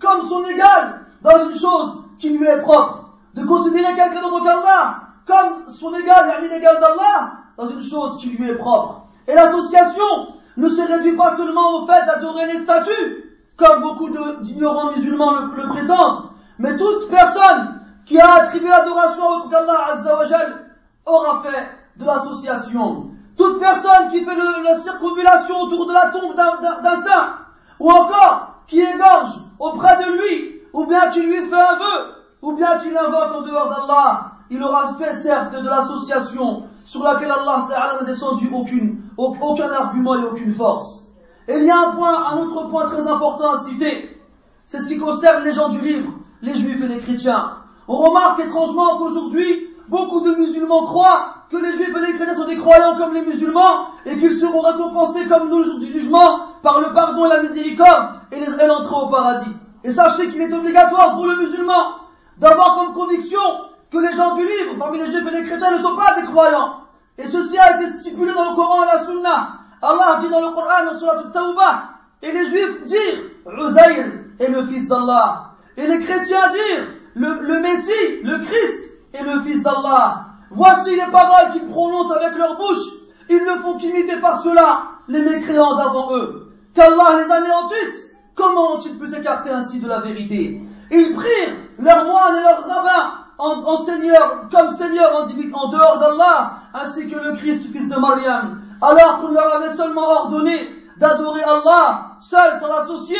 comme 0.01 0.27
son 0.29 0.45
égal 0.45 1.07
dans 1.23 1.49
une 1.49 1.59
chose 1.59 2.04
qui 2.19 2.37
lui 2.37 2.47
est 2.47 2.61
propre. 2.61 3.11
De 3.35 3.45
considérer 3.45 3.95
quelqu'un 3.95 4.21
d'autre 4.21 4.45
qu'Allah 4.45 5.05
comme 5.27 5.71
son 5.71 5.95
égal, 5.95 6.31
l'égal 6.43 6.81
d'Allah 6.81 7.33
dans 7.57 7.69
une 7.69 7.83
chose 7.83 8.19
qui 8.19 8.31
lui 8.31 8.51
est 8.51 8.57
propre. 8.57 9.07
Et 9.27 9.35
l'association 9.35 10.35
ne 10.57 10.69
se 10.69 10.81
réduit 10.81 11.17
pas 11.17 11.37
seulement 11.37 11.79
au 11.79 11.87
fait 11.87 12.05
d'adorer 12.07 12.47
les 12.47 12.59
statues, 12.59 13.41
comme 13.57 13.83
beaucoup 13.83 14.11
d'ignorants 14.43 14.93
musulmans 14.93 15.33
le, 15.39 15.69
prétendent, 15.69 16.31
mais 16.59 16.77
toute 16.77 17.09
personne 17.09 17.81
qui 18.05 18.21
a 18.21 18.35
attribué 18.35 18.69
l'adoration 18.69 19.25
à 19.25 19.37
autre 19.37 19.51
qu'Allah 19.51 19.99
aura 21.07 21.43
fait 21.43 21.69
de 21.97 22.05
l'association. 22.05 23.11
Toute 23.37 23.59
personne 23.59 24.11
qui 24.13 24.25
fait 24.25 24.37
la 24.63 24.79
circumvulation 24.79 25.61
autour 25.63 25.87
de 25.87 25.93
la 25.93 26.09
tombe 26.11 26.35
d'un 26.37 27.01
saint, 27.01 27.35
ou 27.81 27.91
encore 27.91 28.63
qui 28.67 28.81
égorge 28.81 29.35
auprès 29.59 29.97
de 30.05 30.13
lui, 30.13 30.61
ou 30.75 30.87
bien 30.87 31.09
qui 31.13 31.23
lui 31.23 31.37
fait 31.37 31.55
un 31.55 31.79
vœu, 31.79 32.15
ou 32.43 32.53
bien 32.53 32.79
qui 32.81 32.91
l'invoque 32.91 33.37
en 33.37 33.43
dehors 33.43 33.69
d'Allah, 33.69 34.33
il 34.51 34.63
aura 34.63 34.95
fait 34.95 35.15
certes 35.15 35.55
de 35.55 35.67
l'association 35.67 36.65
sur 36.85 37.05
laquelle 37.05 37.31
Allah 37.31 37.69
n'a 37.71 38.05
descendu 38.05 38.51
aucun 38.53 39.71
argument 39.73 40.17
et 40.17 40.25
aucune 40.25 40.53
force. 40.53 41.13
Et 41.47 41.57
il 41.59 41.65
y 41.65 41.71
a 41.71 41.79
un 41.79 41.93
point, 41.93 42.27
un 42.33 42.39
autre 42.39 42.69
point 42.69 42.87
très 42.87 43.07
important 43.07 43.55
à 43.55 43.59
citer. 43.61 44.21
C'est 44.67 44.81
ce 44.81 44.89
qui 44.89 44.99
concerne 44.99 45.45
les 45.45 45.53
gens 45.53 45.69
du 45.69 45.81
livre, 45.81 46.13
les 46.43 46.55
juifs 46.55 46.83
et 46.83 46.89
les 46.89 47.01
chrétiens. 47.01 47.53
On 47.87 47.97
remarque 47.97 48.41
étrangement 48.41 48.99
qu'aujourd'hui, 48.99 49.69
beaucoup 49.89 50.23
de 50.23 50.35
musulmans 50.35 50.87
croient 50.87 51.35
que 51.51 51.57
les 51.57 51.73
juifs 51.73 51.95
et 51.97 52.07
les 52.07 52.15
chrétiens 52.15 52.35
sont 52.35 52.49
des 52.49 52.57
croyants 52.57 52.97
comme 52.99 53.15
les 53.15 53.25
musulmans 53.25 53.91
et 54.07 54.19
qu'ils 54.19 54.37
seront 54.37 54.61
récompensés 54.61 55.27
comme 55.27 55.51
nous 55.51 55.59
le 55.59 55.71
jour 55.71 55.79
du 55.79 55.87
jugement 55.87 56.49
par 56.63 56.81
le 56.81 56.93
pardon 56.93 57.27
et 57.27 57.29
la 57.29 57.43
miséricorde 57.43 58.15
et 58.33 58.67
l'entrée 58.67 58.97
au 58.97 59.09
paradis. 59.09 59.55
Et 59.85 59.93
sachez 59.93 60.31
qu'il 60.31 60.41
est 60.41 60.53
obligatoire 60.53 61.15
pour 61.15 61.27
le 61.27 61.37
musulman 61.37 62.01
d'avoir 62.39 62.77
comme 62.77 62.95
conviction 62.95 63.41
que 63.93 63.99
les 63.99 64.13
gens 64.15 64.35
du 64.35 64.43
livre, 64.43 64.77
parmi 64.79 64.99
les 64.99 65.07
juifs 65.07 65.27
et 65.27 65.31
les 65.31 65.47
chrétiens, 65.47 65.77
ne 65.77 65.83
sont 65.83 65.97
pas 65.97 66.21
des 66.21 66.27
croyants. 66.27 66.81
Et 67.19 67.27
ceci 67.27 67.57
a 67.59 67.77
été 67.77 67.91
stipulé 67.91 68.33
dans 68.33 68.51
le 68.51 68.57
Coran 68.57 68.83
et 68.83 68.97
la 68.97 69.05
Sunna. 69.05 69.49
Allah 69.83 70.19
dit 70.21 70.31
dans 70.31 70.41
le 70.41 70.55
Coran, 70.55 70.91
dans 70.91 70.99
Surat 70.99 71.23
Tawbah, 71.33 71.91
et 72.23 72.33
les 72.33 72.47
juifs 72.47 72.85
dirent, 72.85 73.21
Uzayr 73.47 74.07
est 74.41 74.49
le 74.49 74.65
fils 74.67 74.89
d'Allah. 74.89 75.51
Et 75.77 75.87
les 75.87 76.01
chrétiens 76.03 76.49
dirent, 76.51 76.87
le, 77.15 77.43
le 77.43 77.61
Messie, 77.61 78.23
le 78.23 78.39
Christ, 78.39 78.99
est 79.13 79.23
le 79.23 79.43
fils 79.43 79.63
d'Allah. 79.63 80.27
Voici 80.51 80.97
les 80.97 81.11
paroles 81.13 81.53
qu'ils 81.53 81.69
prononcent 81.69 82.13
avec 82.13 82.37
leur 82.39 82.57
bouche. 82.57 82.85
Ils 83.29 83.45
ne 83.45 83.55
font 83.61 83.77
qu'imiter 83.77 84.17
par 84.21 84.41
cela 84.41 84.83
les 85.09 85.21
mécréants 85.21 85.77
d'avant 85.77 86.17
eux. 86.17 86.53
Qu'Allah 86.75 87.23
les 87.23 87.31
anéantisse. 87.31 88.14
Comment 88.35 88.75
ont-ils 88.75 88.99
pu 88.99 89.07
s'écarter 89.07 89.51
ainsi 89.51 89.81
de 89.81 89.89
la 89.89 90.01
vérité? 90.01 90.61
Ils 90.91 91.13
prirent 91.15 91.57
leurs 91.79 92.05
moines 92.05 92.37
et 92.37 92.43
leurs 92.43 92.67
rabbins 92.67 93.25
en, 93.39 93.77
Seigneur, 93.85 94.49
comme 94.51 94.71
Seigneur 94.71 95.13
en, 95.15 95.25
en 95.25 95.69
dehors 95.69 95.99
d'Allah, 95.99 96.59
ainsi 96.75 97.09
que 97.09 97.19
le 97.19 97.37
Christ, 97.37 97.73
fils 97.73 97.89
de 97.89 97.97
Mariam, 97.97 98.63
alors 98.81 99.21
qu'on 99.21 99.29
leur 99.29 99.57
avait 99.57 99.75
seulement 99.75 100.07
ordonné 100.07 100.69
d'adorer 100.99 101.43
Allah, 101.43 102.17
seul, 102.21 102.61
sans 102.61 102.69
l'associer, 102.69 103.17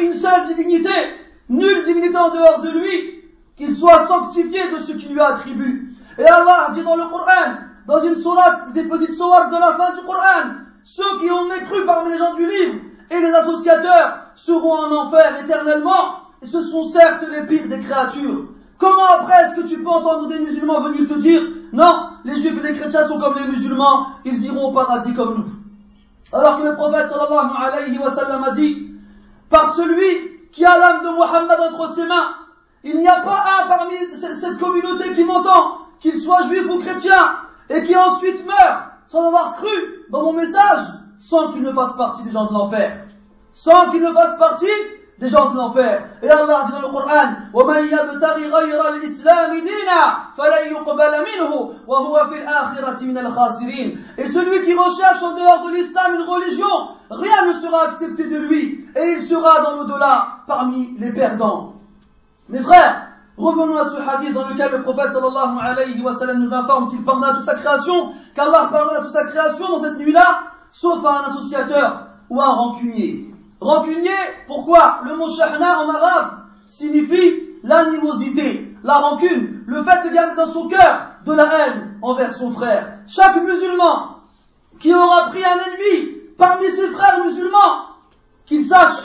une 0.00 0.14
seule 0.14 0.46
divinité, 0.46 0.90
nulle 1.48 1.84
divinité 1.84 2.16
en 2.16 2.30
dehors 2.30 2.62
de 2.62 2.70
lui, 2.70 3.24
qu'il 3.56 3.74
soit 3.74 4.06
sanctifié 4.06 4.70
de 4.70 4.78
ce 4.78 4.92
qu'il 4.92 5.12
lui 5.12 5.20
attribue. 5.20 5.94
Et 6.18 6.24
Allah 6.24 6.68
dit 6.74 6.82
dans 6.82 6.96
le 6.96 7.08
Coran, 7.08 7.54
dans 7.86 8.00
une 8.00 8.16
sourate, 8.16 8.72
des 8.72 8.84
petites 8.84 9.14
sourates 9.14 9.50
de 9.50 9.56
la 9.56 9.72
fin 9.76 9.94
du 9.94 10.04
Coran, 10.04 10.54
ceux 10.84 11.18
qui 11.20 11.30
ont 11.30 11.46
mécru 11.46 11.84
parmi 11.86 12.12
les 12.12 12.18
gens 12.18 12.34
du 12.34 12.46
livre 12.46 12.74
et 13.10 13.20
les 13.20 13.32
associateurs 13.34 14.18
seront 14.36 14.72
en 14.72 14.92
enfer 14.94 15.40
éternellement, 15.44 16.20
et 16.42 16.46
ce 16.46 16.62
sont 16.62 16.84
certes 16.84 17.24
les 17.30 17.42
pires 17.46 17.68
des 17.68 17.80
créatures. 17.80 18.46
Comment 18.78 19.06
après 19.18 19.42
est-ce 19.42 19.60
que 19.62 19.66
tu 19.66 19.82
peux 19.82 19.88
entendre 19.88 20.28
des 20.28 20.38
musulmans 20.38 20.82
venir 20.82 21.08
te 21.08 21.18
dire, 21.18 21.40
non, 21.72 22.10
les 22.24 22.36
juifs 22.36 22.58
et 22.62 22.72
les 22.72 22.78
chrétiens 22.78 23.06
sont 23.06 23.18
comme 23.18 23.38
les 23.38 23.48
musulmans, 23.48 24.08
ils 24.24 24.44
iront 24.44 24.68
au 24.68 24.72
paradis 24.72 25.14
comme 25.14 25.38
nous. 25.38 26.36
Alors 26.36 26.58
que 26.58 26.64
le 26.64 26.74
prophète 26.74 27.08
sallallahu 27.08 27.50
alayhi 27.56 27.98
wa 27.98 28.10
sallam 28.14 28.44
a 28.44 28.50
dit, 28.50 28.90
par 29.48 29.74
celui 29.74 30.48
qui 30.50 30.64
a 30.64 30.78
l'âme 30.78 31.04
de 31.04 31.08
Mohammed 31.08 31.58
entre 31.72 31.94
ses 31.94 32.06
mains, 32.06 32.34
il 32.84 32.98
n'y 32.98 33.08
a 33.08 33.20
pas 33.20 33.44
un 33.62 33.68
parmi 33.68 33.96
cette 34.14 34.58
communauté 34.58 35.14
qui 35.14 35.24
m'entend, 35.24 35.86
qu'il 36.00 36.20
soit 36.20 36.42
juif 36.42 36.66
ou 36.68 36.78
chrétien, 36.80 37.36
et 37.70 37.82
qui 37.84 37.96
ensuite 37.96 38.44
meurt 38.46 38.90
sans 39.08 39.26
avoir 39.28 39.56
cru 39.56 39.68
dans 40.10 40.22
mon 40.24 40.32
message, 40.32 40.86
sans 41.25 41.51
qu'il 41.53 41.61
ne 41.61 41.71
fasse 41.71 41.95
partie 41.97 42.23
des 42.23 42.31
gens 42.31 42.45
de 42.45 42.53
l'enfer. 42.53 42.91
Sans 43.53 43.89
qu'il 43.91 44.01
ne 44.01 44.11
fasse 44.13 44.37
partie 44.37 44.67
des 45.21 45.29
gens 45.29 45.51
de 45.51 45.57
l'enfer. 45.57 46.01
Et 46.23 46.29
Allah 46.29 46.63
dit 46.65 46.71
dans 46.71 46.81
le 46.81 46.91
Coran, 46.91 47.29
وَمَنْ 47.53 47.85
يَبْتَغِ 47.85 48.37
غَيْرَ 48.57 48.81
الْإِسْلَامِ 48.95 49.53
دِينًا 49.53 50.01
فَلَنْ 50.35 50.71
يُقْبَلَ 50.71 51.13
مِنْهُ 51.29 51.51
وَهُوَ 51.87 52.15
فِي 52.29 52.35
الْآخِرَةِ 52.41 52.99
مِنَ 53.05 53.17
الْخَاسِرِينَ 53.17 53.97
Et 54.17 54.25
celui 54.25 54.65
qui 54.65 54.73
recherche 54.73 55.21
en 55.21 55.35
dehors 55.35 55.67
de 55.67 55.75
l'islam 55.75 56.15
une 56.15 56.27
religion, 56.27 56.95
rien 57.11 57.45
ne 57.47 57.53
sera 57.53 57.83
accepté 57.83 58.29
de 58.29 58.37
lui, 58.37 58.89
et 58.95 59.13
il 59.17 59.21
sera 59.21 59.61
dans 59.61 59.75
l'au-delà 59.77 60.39
parmi 60.47 60.97
les 60.97 61.13
perdants. 61.13 61.75
Mes 62.49 62.59
frères, 62.59 63.07
revenons 63.37 63.77
à 63.77 63.89
ce 63.89 63.97
hadith 63.97 64.33
dans 64.33 64.47
lequel 64.47 64.71
le 64.71 64.81
prophète 64.81 65.11
sallallahu 65.13 65.59
alayhi 65.61 66.01
wa 66.01 66.15
sallam 66.15 66.39
nous 66.39 66.51
informe 66.53 66.89
qu'il 66.89 67.03
pardonne 67.05 67.35
toute 67.35 67.45
sa 67.45 67.55
création, 67.55 68.13
qu'Allah 68.33 68.69
pardonne 68.71 69.03
toute 69.03 69.13
sa 69.13 69.27
création 69.27 69.69
dans 69.69 69.83
cette 69.83 69.99
nuit-là, 69.99 70.51
sauf 70.70 71.04
à 71.04 71.20
un 71.20 71.30
associateur 71.30 72.06
ou 72.30 72.40
un 72.40 72.48
rancunier. 72.48 73.34
Rancunier, 73.60 74.10
pourquoi 74.46 75.00
Le 75.04 75.16
mot 75.16 75.30
shahna 75.30 75.80
en 75.80 75.88
arabe 75.88 76.38
signifie 76.68 77.42
l'animosité, 77.62 78.76
la 78.84 78.94
rancune, 78.98 79.64
le 79.66 79.82
fait 79.82 80.08
de 80.08 80.14
garder 80.14 80.36
dans 80.36 80.46
son 80.46 80.68
cœur 80.68 81.10
de 81.24 81.32
la 81.32 81.44
haine 81.44 81.98
envers 82.02 82.34
son 82.34 82.52
frère. 82.52 82.98
Chaque 83.08 83.42
musulman 83.42 84.16
qui 84.78 84.94
aura 84.94 85.28
pris 85.28 85.44
un 85.44 85.58
ennemi 85.58 86.16
parmi 86.38 86.70
ses 86.70 86.88
frères 86.88 87.24
musulmans, 87.24 87.86
qu'il 88.44 88.64
sache 88.64 89.02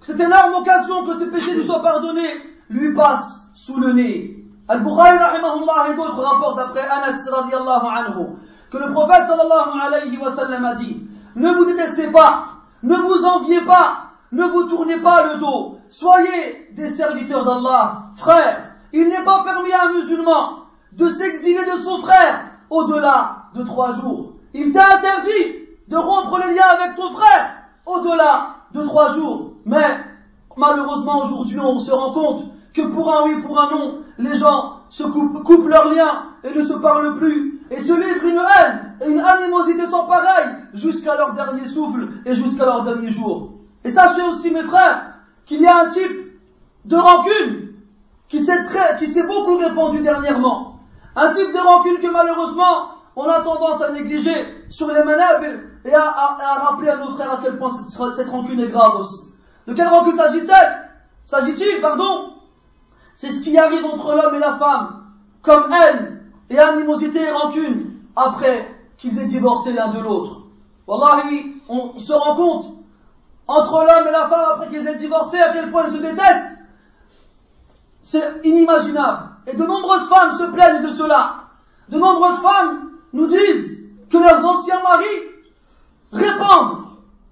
que 0.00 0.06
cette 0.06 0.20
énorme 0.20 0.54
occasion 0.54 1.04
que 1.04 1.14
ses 1.16 1.30
péchés 1.30 1.54
lui 1.54 1.64
soient 1.64 1.82
pardonnés 1.82 2.50
lui 2.70 2.94
passe 2.94 3.46
sous 3.54 3.78
le 3.80 3.92
nez. 3.92 4.36
Al-Bukhari 4.68 5.18
et 5.92 5.96
d'autres 5.96 6.22
rapportent 6.22 6.76
Anas 6.76 7.28
radiallahu 7.28 7.86
anhu 7.86 8.26
que 8.70 8.78
le 8.78 8.92
prophète 8.92 9.26
sallallahu 9.26 9.80
alayhi 9.80 10.16
wa 10.18 10.32
sallam 10.32 10.64
a 10.64 10.74
dit, 10.76 11.02
ne 11.36 11.50
vous 11.52 11.64
détestez 11.64 12.08
pas, 12.08 12.48
ne 12.82 12.96
vous 12.96 13.24
enviez 13.24 13.60
pas, 13.62 14.10
ne 14.32 14.44
vous 14.44 14.64
tournez 14.64 14.98
pas 14.98 15.32
le 15.32 15.40
dos, 15.40 15.78
soyez 15.90 16.68
des 16.72 16.88
serviteurs 16.88 17.44
d'Allah, 17.44 18.02
frères. 18.16 18.74
Il 18.92 19.08
n'est 19.08 19.24
pas 19.24 19.42
permis 19.44 19.72
à 19.72 19.88
un 19.88 19.92
musulman 19.94 20.64
de 20.92 21.08
s'exiler 21.08 21.64
de 21.64 21.78
son 21.78 21.98
frère 21.98 22.40
au-delà 22.70 23.44
de 23.54 23.62
trois 23.62 23.92
jours. 23.92 24.34
Il 24.54 24.72
t'a 24.72 24.96
interdit 24.96 25.68
de 25.88 25.96
rompre 25.96 26.38
les 26.38 26.54
liens 26.54 26.66
avec 26.80 26.96
ton 26.96 27.10
frère 27.10 27.54
au-delà 27.86 28.56
de 28.72 28.82
trois 28.84 29.14
jours. 29.14 29.52
Mais 29.64 29.98
malheureusement 30.56 31.22
aujourd'hui 31.22 31.60
on 31.60 31.78
se 31.78 31.92
rend 31.92 32.12
compte 32.12 32.44
que 32.74 32.82
pour 32.82 33.12
un 33.12 33.24
oui, 33.24 33.42
pour 33.42 33.60
un 33.60 33.70
non, 33.70 33.98
les 34.18 34.36
gens 34.36 34.79
se 34.90 35.04
coupent, 35.04 35.42
coupent 35.44 35.68
leurs 35.68 35.94
liens 35.94 36.24
et 36.44 36.52
ne 36.52 36.62
se 36.62 36.74
parlent 36.74 37.16
plus 37.16 37.62
et 37.70 37.80
se 37.80 37.92
livrent 37.92 38.24
une 38.24 38.38
haine 38.38 38.96
et 39.00 39.10
une 39.10 39.20
animosité 39.20 39.86
sans 39.86 40.06
pareil 40.06 40.46
jusqu'à 40.74 41.16
leur 41.16 41.34
dernier 41.34 41.66
souffle 41.66 42.08
et 42.26 42.34
jusqu'à 42.34 42.66
leur 42.66 42.84
dernier 42.84 43.08
jour. 43.08 43.54
Et 43.84 43.90
sachez 43.90 44.22
aussi 44.22 44.50
mes 44.50 44.64
frères 44.64 45.14
qu'il 45.46 45.62
y 45.62 45.66
a 45.66 45.86
un 45.86 45.90
type 45.90 46.40
de 46.84 46.96
rancune 46.96 47.68
qui 48.28 48.40
s'est 48.40 48.64
très, 48.64 48.98
qui 48.98 49.06
s'est 49.06 49.26
beaucoup 49.26 49.56
répandu 49.56 50.00
dernièrement. 50.00 50.80
Un 51.14 51.32
type 51.32 51.52
de 51.52 51.58
rancune 51.58 51.98
que 51.98 52.12
malheureusement 52.12 52.94
on 53.16 53.24
a 53.24 53.40
tendance 53.42 53.82
à 53.82 53.92
négliger 53.92 54.34
sur 54.70 54.88
les 54.88 55.02
manab 55.04 55.44
et 55.84 55.94
à, 55.94 56.00
rappeler 56.64 56.90
à 56.90 56.96
nos 56.96 57.14
frères 57.14 57.32
à 57.32 57.40
quel 57.42 57.58
point 57.58 57.70
cette, 57.70 58.16
cette 58.16 58.28
rancune 58.28 58.60
est 58.60 58.68
grave 58.68 59.00
aussi. 59.00 59.34
De 59.66 59.74
quelle 59.74 59.88
rancune 59.88 60.16
s'agit-elle? 60.16 60.90
S'agit-il, 61.24 61.80
pardon 61.80 62.39
C'est 63.20 63.32
ce 63.32 63.42
qui 63.42 63.58
arrive 63.58 63.84
entre 63.84 64.14
l'homme 64.14 64.36
et 64.36 64.38
la 64.38 64.54
femme, 64.54 65.02
comme 65.42 65.70
haine 65.70 66.22
et 66.48 66.58
animosité 66.58 67.20
et 67.20 67.30
rancune, 67.30 67.92
après 68.16 68.66
qu'ils 68.96 69.18
aient 69.18 69.26
divorcé 69.26 69.74
l'un 69.74 69.88
de 69.88 70.00
l'autre. 70.00 70.44
Wallahi, 70.86 71.56
on 71.68 71.98
se 71.98 72.14
rend 72.14 72.34
compte, 72.34 72.66
entre 73.46 73.84
l'homme 73.84 74.08
et 74.08 74.10
la 74.10 74.26
femme, 74.26 74.48
après 74.54 74.68
qu'ils 74.70 74.88
aient 74.88 74.96
divorcé, 74.96 75.38
à 75.38 75.52
quel 75.52 75.70
point 75.70 75.84
ils 75.86 75.98
se 75.98 76.00
détestent. 76.00 76.60
C'est 78.02 78.40
inimaginable. 78.44 79.28
Et 79.48 79.54
de 79.54 79.66
nombreuses 79.66 80.08
femmes 80.08 80.38
se 80.38 80.44
plaignent 80.44 80.82
de 80.82 80.90
cela. 80.90 81.42
De 81.90 81.98
nombreuses 81.98 82.40
femmes 82.40 82.92
nous 83.12 83.26
disent 83.26 83.84
que 84.10 84.16
leurs 84.16 84.46
anciens 84.46 84.82
maris 84.82 85.04
répandent 86.10 86.86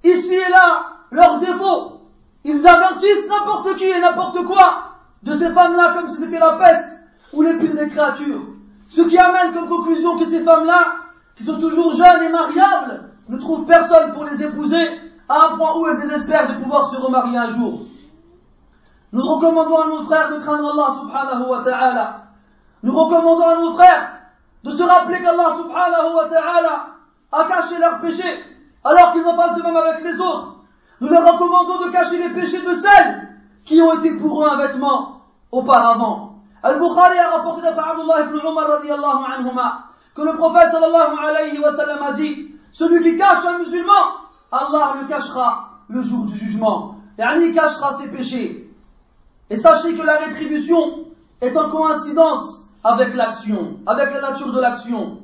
ici 0.04 0.34
et 0.34 0.50
là 0.50 0.98
leurs 1.12 1.40
défauts 1.40 2.02
ils 2.44 2.66
avertissent 2.66 3.28
n'importe 3.30 3.76
qui 3.76 3.84
et 3.84 4.00
n'importe 4.00 4.44
quoi 4.44 4.87
de 5.22 5.34
ces 5.34 5.50
femmes-là 5.50 5.94
comme 5.94 6.08
si 6.08 6.16
c'était 6.16 6.38
la 6.38 6.52
peste 6.52 6.98
ou 7.32 7.42
les 7.42 7.54
pires 7.58 7.74
des 7.74 7.88
créatures. 7.88 8.42
Ce 8.88 9.02
qui 9.02 9.18
amène 9.18 9.52
comme 9.52 9.68
conclusion 9.68 10.18
que 10.18 10.24
ces 10.24 10.42
femmes-là, 10.42 10.78
qui 11.36 11.44
sont 11.44 11.60
toujours 11.60 11.94
jeunes 11.94 12.22
et 12.22 12.28
mariables, 12.30 13.10
ne 13.28 13.38
trouvent 13.38 13.66
personne 13.66 14.12
pour 14.12 14.24
les 14.24 14.42
épouser 14.42 15.00
à 15.28 15.46
un 15.46 15.56
point 15.56 15.76
où 15.76 15.86
elles 15.88 16.00
désespèrent 16.00 16.48
de 16.48 16.62
pouvoir 16.62 16.88
se 16.90 16.96
remarier 16.96 17.36
un 17.36 17.50
jour. 17.50 17.82
Nous 19.12 19.22
recommandons 19.22 19.76
à 19.76 19.86
nos 19.86 20.02
frères 20.04 20.30
de 20.30 20.38
craindre 20.38 20.72
Allah 20.72 20.94
subhanahu 21.00 21.48
wa 21.48 21.62
ta'ala. 21.62 22.24
Nous 22.82 22.98
recommandons 22.98 23.46
à 23.46 23.56
nos 23.56 23.74
frères 23.74 24.18
de 24.64 24.70
se 24.70 24.82
rappeler 24.82 25.20
qu'Allah 25.22 25.56
subhanahu 25.56 26.14
wa 26.14 26.28
ta'ala 26.28 26.86
a 27.32 27.44
caché 27.44 27.78
leurs 27.78 28.00
péchés 28.00 28.44
alors 28.84 29.12
qu'ils 29.12 29.26
en 29.26 29.36
fassent 29.36 29.56
de 29.56 29.62
même 29.62 29.76
avec 29.76 30.04
les 30.04 30.20
autres. 30.20 30.56
Nous 31.00 31.08
leur 31.08 31.32
recommandons 31.32 31.86
de 31.86 31.90
cacher 31.90 32.18
les 32.18 32.30
péchés 32.30 32.62
de 32.62 32.74
celles 32.74 33.27
qui 33.68 33.80
ont 33.82 34.00
été 34.00 34.14
pour 34.14 34.42
eux 34.42 34.48
un 34.48 34.56
vêtement 34.56 35.20
auparavant. 35.52 36.40
Al-Bukhari 36.62 37.18
a 37.18 37.36
rapporté 37.36 37.62
d'Abdullah 37.62 37.90
Abdullah 37.90 38.20
ibn 38.22 38.38
Umar 38.38 38.66
radiallahu 38.66 39.24
anhuma 39.32 39.84
que 40.16 40.22
le 40.22 40.32
prophète 40.36 40.70
sallallahu 40.72 41.18
alayhi 41.18 41.58
wa 41.58 41.72
sallam 41.72 42.02
a 42.02 42.12
dit 42.12 42.48
celui 42.72 43.02
qui 43.02 43.18
cache 43.18 43.44
un 43.44 43.58
musulman, 43.58 43.92
Allah 44.50 44.96
le 45.02 45.06
cachera 45.06 45.80
le 45.88 46.02
jour 46.02 46.26
du 46.26 46.36
jugement. 46.36 46.96
Et 47.18 47.22
Ali 47.22 47.54
cachera 47.54 47.94
ses 47.94 48.08
péchés. 48.08 48.72
Et 49.50 49.56
sachez 49.56 49.94
que 49.96 50.02
la 50.02 50.16
rétribution 50.16 51.04
est 51.40 51.56
en 51.56 51.70
coïncidence 51.70 52.64
avec 52.82 53.14
l'action, 53.14 53.78
avec 53.86 54.12
la 54.12 54.30
nature 54.30 54.52
de 54.52 54.60
l'action. 54.60 55.18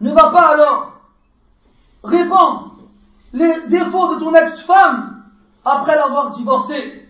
Ne 0.00 0.12
va 0.12 0.30
pas 0.30 0.48
alors 0.54 0.92
répandre 2.04 2.76
les 3.32 3.66
défauts 3.68 4.14
de 4.14 4.20
ton 4.20 4.34
ex-femme 4.34 5.22
après 5.64 5.96
l'avoir 5.96 6.32
divorcée. 6.32 7.05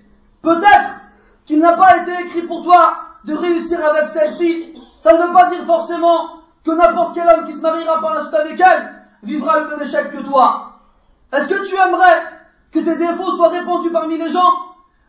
Peut-être 0.47 1.01
qu'il 1.45 1.59
n'a 1.59 1.77
pas 1.77 1.97
été 1.97 2.13
écrit 2.25 2.43
pour 2.43 2.63
toi 2.63 2.97
de 3.25 3.35
réussir 3.35 3.85
avec 3.85 4.09
celle-ci. 4.09 4.75
Ça 5.01 5.13
ne 5.13 5.27
veut 5.27 5.33
pas 5.33 5.51
dire 5.51 5.65
forcément 5.67 6.41
que 6.65 6.71
n'importe 6.71 7.17
quel 7.17 7.29
homme 7.29 7.47
qui 7.47 7.53
se 7.53 7.63
mariera 7.63 8.01
par 8.01 8.15
la 8.15 8.21
suite 8.21 8.35
avec 8.35 8.61
elle 8.61 8.95
vivra 9.25 9.59
le 9.59 9.71
même 9.71 9.83
échec 9.83 10.13
que 10.13 10.23
toi. 10.23 10.79
Est-ce 11.33 11.49
que 11.49 11.67
tu 11.67 11.75
aimerais 11.75 12.23
que 12.71 12.79
tes 12.79 12.95
défauts 12.95 13.33
soient 13.33 13.49
répandus 13.49 13.91
parmi 13.91 14.19
les 14.19 14.31
gens? 14.31 14.53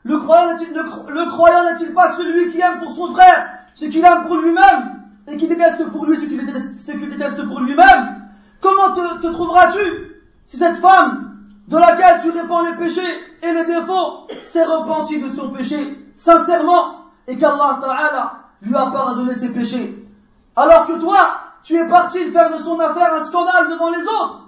Le 0.06 0.18
croyant 0.18 0.56
n'est-il 0.56 1.94
pas 1.94 2.16
celui 2.16 2.52
qui 2.52 2.60
aime 2.60 2.80
pour 2.80 2.92
son 2.92 3.14
frère 3.14 3.48
ce 3.76 3.86
qu'il 3.86 4.04
aime 4.04 4.24
pour 4.26 4.38
lui-même 4.38 5.04
et 5.28 5.38
qui 5.38 5.48
déteste 5.48 5.88
pour 5.92 6.08
lui 6.08 6.18
ce 6.18 6.26
qu'il 6.26 7.10
déteste, 7.10 7.48
pour 7.48 7.60
lui-même? 7.60 8.24
Comment 8.60 8.90
te 9.22 9.28
trouveras-tu 9.28 10.18
si 10.48 10.58
cette 10.58 10.78
femme 10.78 11.38
de 11.68 11.78
laquelle 11.78 12.22
tu 12.24 12.32
répands 12.32 12.64
les 12.64 12.74
péchés 12.74 13.04
et 13.42 13.54
les 13.54 13.66
défauts 13.66 14.28
s'est 14.46 14.66
repentie 14.66 15.22
de 15.22 15.30
son 15.30 15.50
péché 15.50 16.12
sincèrement 16.16 17.06
et 17.28 17.38
qu'Allah 17.38 17.80
Ta'ala 17.82 18.34
lui 18.62 18.76
a 18.76 18.88
pardonné 18.88 19.36
ses 19.36 19.54
péchés, 19.54 20.08
alors 20.56 20.88
que 20.88 21.00
toi, 21.00 21.18
tu 21.64 21.76
es 21.76 21.88
parti 21.88 22.32
faire 22.32 22.58
de 22.58 22.64
son 22.64 22.80
affaire 22.80 23.14
un 23.14 23.26
scandale 23.26 23.70
devant 23.70 23.92
les 23.92 24.04
autres, 24.04 24.48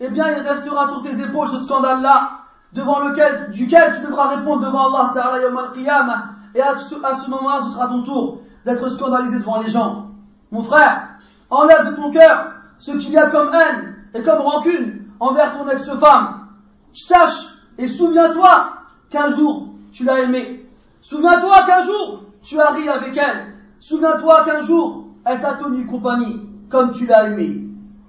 eh 0.00 0.08
bien 0.08 0.28
il 0.30 0.46
restera 0.46 0.88
sur 0.88 1.02
tes 1.02 1.20
épaules 1.20 1.48
ce 1.48 1.60
scandale-là, 1.60 2.30
devant 2.72 3.00
lequel, 3.00 3.50
duquel 3.52 3.94
tu 3.94 4.06
devras 4.06 4.36
répondre 4.36 4.64
devant 4.64 4.88
Allah 4.88 5.10
Ta'ala 5.12 5.40
Yawm 5.40 5.58
al 5.58 5.72
et 6.54 6.60
à 6.60 6.78
ce, 6.78 7.30
moment-là, 7.30 7.60
ce 7.64 7.70
sera 7.70 7.88
ton 7.88 8.02
tour 8.02 8.40
d'être 8.64 8.88
scandalisé 8.88 9.38
devant 9.38 9.60
les 9.60 9.70
gens. 9.70 10.08
Mon 10.50 10.62
frère, 10.62 11.08
enlève 11.50 11.90
de 11.90 11.96
ton 11.96 12.10
cœur 12.10 12.52
ce 12.78 12.92
qu'il 12.92 13.10
y 13.10 13.18
a 13.18 13.30
comme 13.30 13.54
haine 13.54 13.96
et 14.14 14.22
comme 14.22 14.40
rancune 14.40 15.06
envers 15.20 15.56
ton 15.56 15.68
ex-femme. 15.68 16.48
Sache 16.94 17.51
et 17.78 17.88
souviens-toi 17.88 18.74
qu'un 19.10 19.30
jour 19.30 19.68
tu 19.92 20.04
l'as 20.04 20.20
aimée. 20.20 20.66
Souviens-toi 21.00 21.66
qu'un 21.66 21.82
jour 21.82 22.24
tu 22.42 22.60
as 22.60 22.70
ri 22.70 22.88
avec 22.88 23.16
elle. 23.16 23.54
Souviens-toi 23.80 24.44
qu'un 24.44 24.62
jour 24.62 25.08
elle 25.24 25.40
t'a 25.40 25.54
tenu 25.54 25.86
compagnie 25.86 26.40
comme 26.70 26.92
tu 26.92 27.06
l'as 27.06 27.28
aimée. 27.28 27.66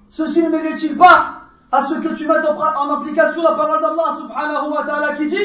Ceci 0.08 0.42
ne 0.42 0.48
mérite-t-il 0.48 0.96
pas 0.96 1.42
à 1.70 1.82
ce 1.82 1.94
que 1.94 2.14
tu 2.14 2.26
mettes 2.28 2.46
en 2.46 2.90
application 2.94 3.42
la 3.42 3.52
parole 3.52 3.80
d'Allah 3.80 4.16
subhanahu 4.16 4.70
wa 4.70 4.84
ta'ala 4.84 5.14
qui 5.14 5.26
dit 5.26 5.36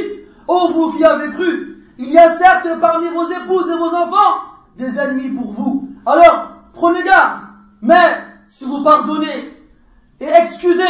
Ô 0.48 0.68
vous 0.70 0.94
qui 0.94 1.04
avez 1.04 1.30
cru, 1.32 1.84
il 1.98 2.10
y 2.10 2.18
a 2.18 2.32
certes 2.32 2.68
parmi 2.80 3.08
vos 3.10 3.26
épouses 3.30 3.70
et 3.70 3.78
vos 3.78 3.94
enfants 3.94 4.42
des 4.78 4.98
ennemis 4.98 5.30
pour 5.30 5.52
vous. 5.52 5.90
Alors, 6.06 6.54
prenez 6.74 7.04
garde. 7.04 7.42
Mais 7.82 8.18
si 8.48 8.66
vous 8.66 8.84
pardonnez 8.84 9.54
et 10.20 10.28
excusez 10.42 10.84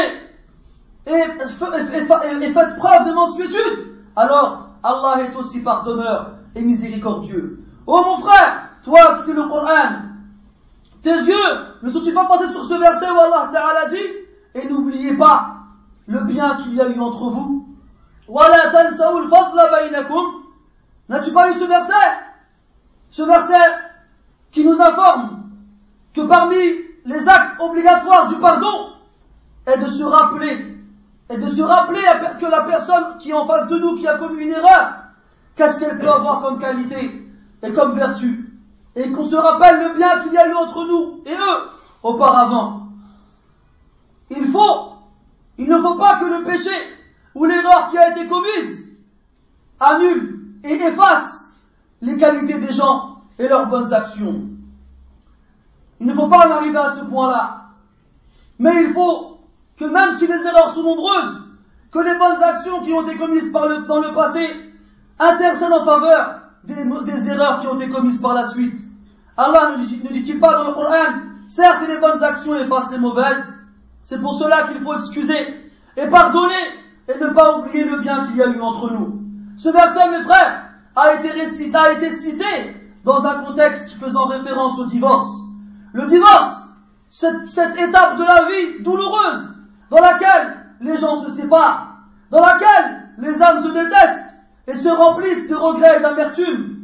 et, 1.09 2.53
faites 2.53 2.77
preuve 2.77 3.07
de 3.07 3.13
mansuétude, 3.13 3.95
alors 4.15 4.69
Allah 4.83 5.23
est 5.23 5.35
aussi 5.35 5.61
pardonneur 5.61 6.33
et 6.55 6.61
miséricordieux. 6.61 7.63
Oh 7.87 8.03
mon 8.05 8.17
frère, 8.17 8.69
toi 8.83 9.23
qui 9.25 9.33
le 9.33 9.43
Coran, 9.43 10.03
tes 11.01 11.15
yeux 11.15 11.35
ne 11.81 11.89
sont-ils 11.89 12.13
pas 12.13 12.25
passés 12.25 12.49
sur 12.49 12.63
ce 12.65 12.75
verset 12.75 13.09
où 13.09 13.19
Allah 13.19 13.49
Ta'ala 13.51 13.89
dit 13.89 13.97
Et 14.55 14.67
n'oubliez 14.67 15.13
pas 15.13 15.55
le 16.07 16.19
bien 16.21 16.57
qu'il 16.57 16.75
y 16.75 16.81
a 16.81 16.89
eu 16.89 16.99
entre 16.99 17.29
vous? 17.29 17.67
N'as-tu 21.09 21.31
pas 21.31 21.47
lu 21.47 21.53
ce 21.55 21.65
verset? 21.65 21.93
Ce 23.09 23.23
verset 23.23 23.55
qui 24.51 24.63
nous 24.65 24.79
informe 24.79 25.43
que 26.13 26.21
parmi 26.21 26.57
les 27.05 27.27
actes 27.27 27.59
obligatoires 27.59 28.29
du 28.29 28.35
pardon 28.35 28.93
est 29.65 29.77
de 29.79 29.87
se 29.87 30.03
rappeler 30.03 30.78
et 31.29 31.37
de 31.37 31.47
se 31.47 31.61
rappeler 31.61 32.01
que 32.39 32.45
la 32.45 32.63
personne 32.63 33.17
qui 33.19 33.29
est 33.29 33.33
en 33.33 33.45
face 33.45 33.67
de 33.67 33.77
nous, 33.77 33.97
qui 33.97 34.07
a 34.07 34.17
commis 34.17 34.43
une 34.43 34.51
erreur, 34.51 34.95
qu'est-ce 35.55 35.79
qu'elle 35.79 35.99
peut 35.99 36.09
avoir 36.09 36.41
comme 36.41 36.59
qualité 36.59 37.23
et 37.61 37.73
comme 37.73 37.95
vertu. 37.95 38.49
Et 38.95 39.11
qu'on 39.11 39.25
se 39.25 39.35
rappelle 39.35 39.89
le 39.89 39.95
bien 39.95 40.23
qu'il 40.23 40.33
y 40.33 40.37
a 40.37 40.47
eu 40.47 40.53
entre 40.53 40.85
nous 40.85 41.21
et 41.25 41.33
eux 41.33 41.69
auparavant. 42.01 42.87
Il 44.31 44.47
faut, 44.47 44.93
il 45.57 45.69
ne 45.69 45.77
faut 45.77 45.95
pas 45.95 46.19
que 46.19 46.25
le 46.25 46.43
péché 46.43 46.71
ou 47.35 47.45
l'erreur 47.45 47.89
qui 47.91 47.97
a 47.97 48.11
été 48.11 48.27
commise 48.27 48.89
annule 49.79 50.39
et 50.63 50.73
efface 50.73 51.53
les 52.01 52.17
qualités 52.17 52.59
des 52.59 52.73
gens 52.73 53.21
et 53.37 53.47
leurs 53.47 53.67
bonnes 53.67 53.93
actions. 53.93 54.41
Il 55.99 56.07
ne 56.07 56.13
faut 56.13 56.27
pas 56.27 56.47
en 56.47 56.51
arriver 56.51 56.77
à 56.77 56.93
ce 56.93 57.05
point-là. 57.05 57.65
Mais 58.57 58.83
il 58.83 58.93
faut 58.93 59.38
que 59.79 59.85
même 59.85 60.13
si 60.17 60.27
les 60.27 60.45
erreurs 60.45 60.73
sont 60.73 60.83
nombreuses, 60.83 61.45
que 61.91 61.99
les 61.99 62.15
bonnes 62.15 62.43
actions 62.43 62.81
qui 62.81 62.91
ont 62.93 63.07
été 63.07 63.17
commises 63.17 63.51
par 63.51 63.67
le, 63.67 63.87
dans 63.87 64.01
le 64.01 64.13
passé 64.13 64.45
intercèdent 65.17 65.71
en 65.71 65.85
faveur 65.85 66.41
des, 66.65 67.29
erreurs 67.29 67.61
qui 67.61 67.67
ont 67.67 67.79
été 67.79 67.89
commises 67.89 68.21
par 68.21 68.33
la 68.33 68.49
suite. 68.49 68.79
Allah 69.37 69.77
ne 69.77 69.85
dit-il 69.85 70.39
pas 70.39 70.57
dans 70.57 70.67
le 70.67 70.73
Coran 70.73 70.91
Certes, 71.47 71.87
les 71.87 71.97
bonnes 71.97 72.21
actions 72.21 72.59
effacent 72.59 72.91
les 72.91 72.99
mauvaises. 72.99 73.53
C'est 74.03 74.21
pour 74.21 74.37
cela 74.37 74.63
qu'il 74.63 74.81
faut 74.81 74.93
excuser 74.93 75.71
et 75.97 76.07
pardonner 76.07 76.53
et 77.07 77.17
ne 77.17 77.29
pas 77.29 77.57
oublier 77.57 77.85
le 77.85 78.01
bien 78.01 78.27
qu'il 78.27 78.35
y 78.35 78.43
a 78.43 78.47
eu 78.47 78.61
entre 78.61 78.91
nous. 78.91 79.21
Ce 79.57 79.69
verset, 79.69 80.11
mes 80.11 80.23
frères, 80.23 80.65
a 80.95 81.15
été, 81.15 81.31
a 81.31 81.91
été 81.93 82.11
cité 82.11 82.75
dans 83.03 83.25
un 83.25 83.43
contexte 83.43 83.91
faisant 83.93 84.25
référence 84.25 84.77
au 84.77 84.85
divorce. 84.85 85.31
Le 85.93 86.05
divorce, 86.05 86.67
cette, 87.09 87.47
cette 87.47 87.77
étape 87.77 88.17
de 88.17 88.23
la 88.23 88.45
vie 88.45 88.83
douloureuse 88.83 89.58
dans 89.89 89.99
laquelle 89.99 90.65
les 90.81 90.97
gens 90.97 91.21
se 91.21 91.31
séparent, 91.31 91.97
dans 92.31 92.41
laquelle 92.41 93.09
les 93.17 93.41
âmes 93.41 93.63
se 93.63 93.69
détestent 93.69 94.39
et 94.67 94.75
se 94.75 94.89
remplissent 94.89 95.49
de 95.49 95.55
regrets 95.55 95.97
et 95.97 96.01
d'amertume. 96.01 96.77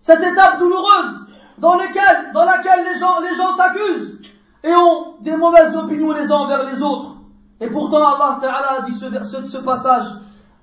Cette 0.00 0.22
étape 0.22 0.58
douloureuse 0.58 1.26
dans, 1.58 1.76
laquelle, 1.76 2.84
les 2.84 2.98
gens, 2.98 3.20
les 3.20 3.34
gens 3.34 3.56
s'accusent 3.56 4.22
et 4.62 4.74
ont 4.74 5.16
des 5.20 5.36
mauvaises 5.36 5.76
opinions 5.76 6.12
les 6.12 6.30
uns 6.30 6.36
envers 6.36 6.70
les 6.70 6.80
autres. 6.82 7.16
Et 7.60 7.66
pourtant 7.68 7.98
Allah 7.98 8.38
Ta'ala 8.40 8.78
a 8.78 8.82
dit 8.82 8.94
ce, 8.94 9.06
ce, 9.24 9.46
ce 9.46 9.58
passage, 9.58 10.06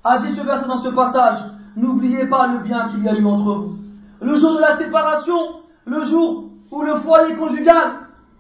a 0.04 0.20
dit 0.20 0.32
ce 0.32 0.42
verset 0.42 0.68
dans 0.68 0.78
ce 0.78 0.90
passage, 0.90 1.40
n'oubliez 1.76 2.26
pas 2.26 2.48
le 2.48 2.60
bien 2.60 2.90
qu'il 2.90 3.04
y 3.04 3.10
a 3.10 3.14
eu 3.14 3.26
entre 3.26 3.54
vous. 3.56 3.78
Le 4.22 4.36
jour 4.36 4.56
de 4.56 4.62
la 4.62 4.76
séparation, 4.78 5.38
le 5.86 6.04
jour 6.06 6.46
où 6.72 6.82
le 6.82 6.96
foyer 6.96 7.36
conjugal 7.36 7.92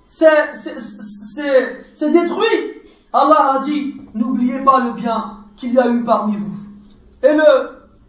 s'est 0.08 0.54
détruit, 2.02 2.76
Allah 3.16 3.54
a 3.54 3.60
dit, 3.64 3.96
n'oubliez 4.14 4.60
pas 4.66 4.82
le 4.82 4.92
bien 4.92 5.38
qu'il 5.56 5.74
y 5.74 5.80
a 5.80 5.88
eu 5.88 6.04
parmi 6.04 6.36
vous. 6.36 6.54
Et 7.24 7.30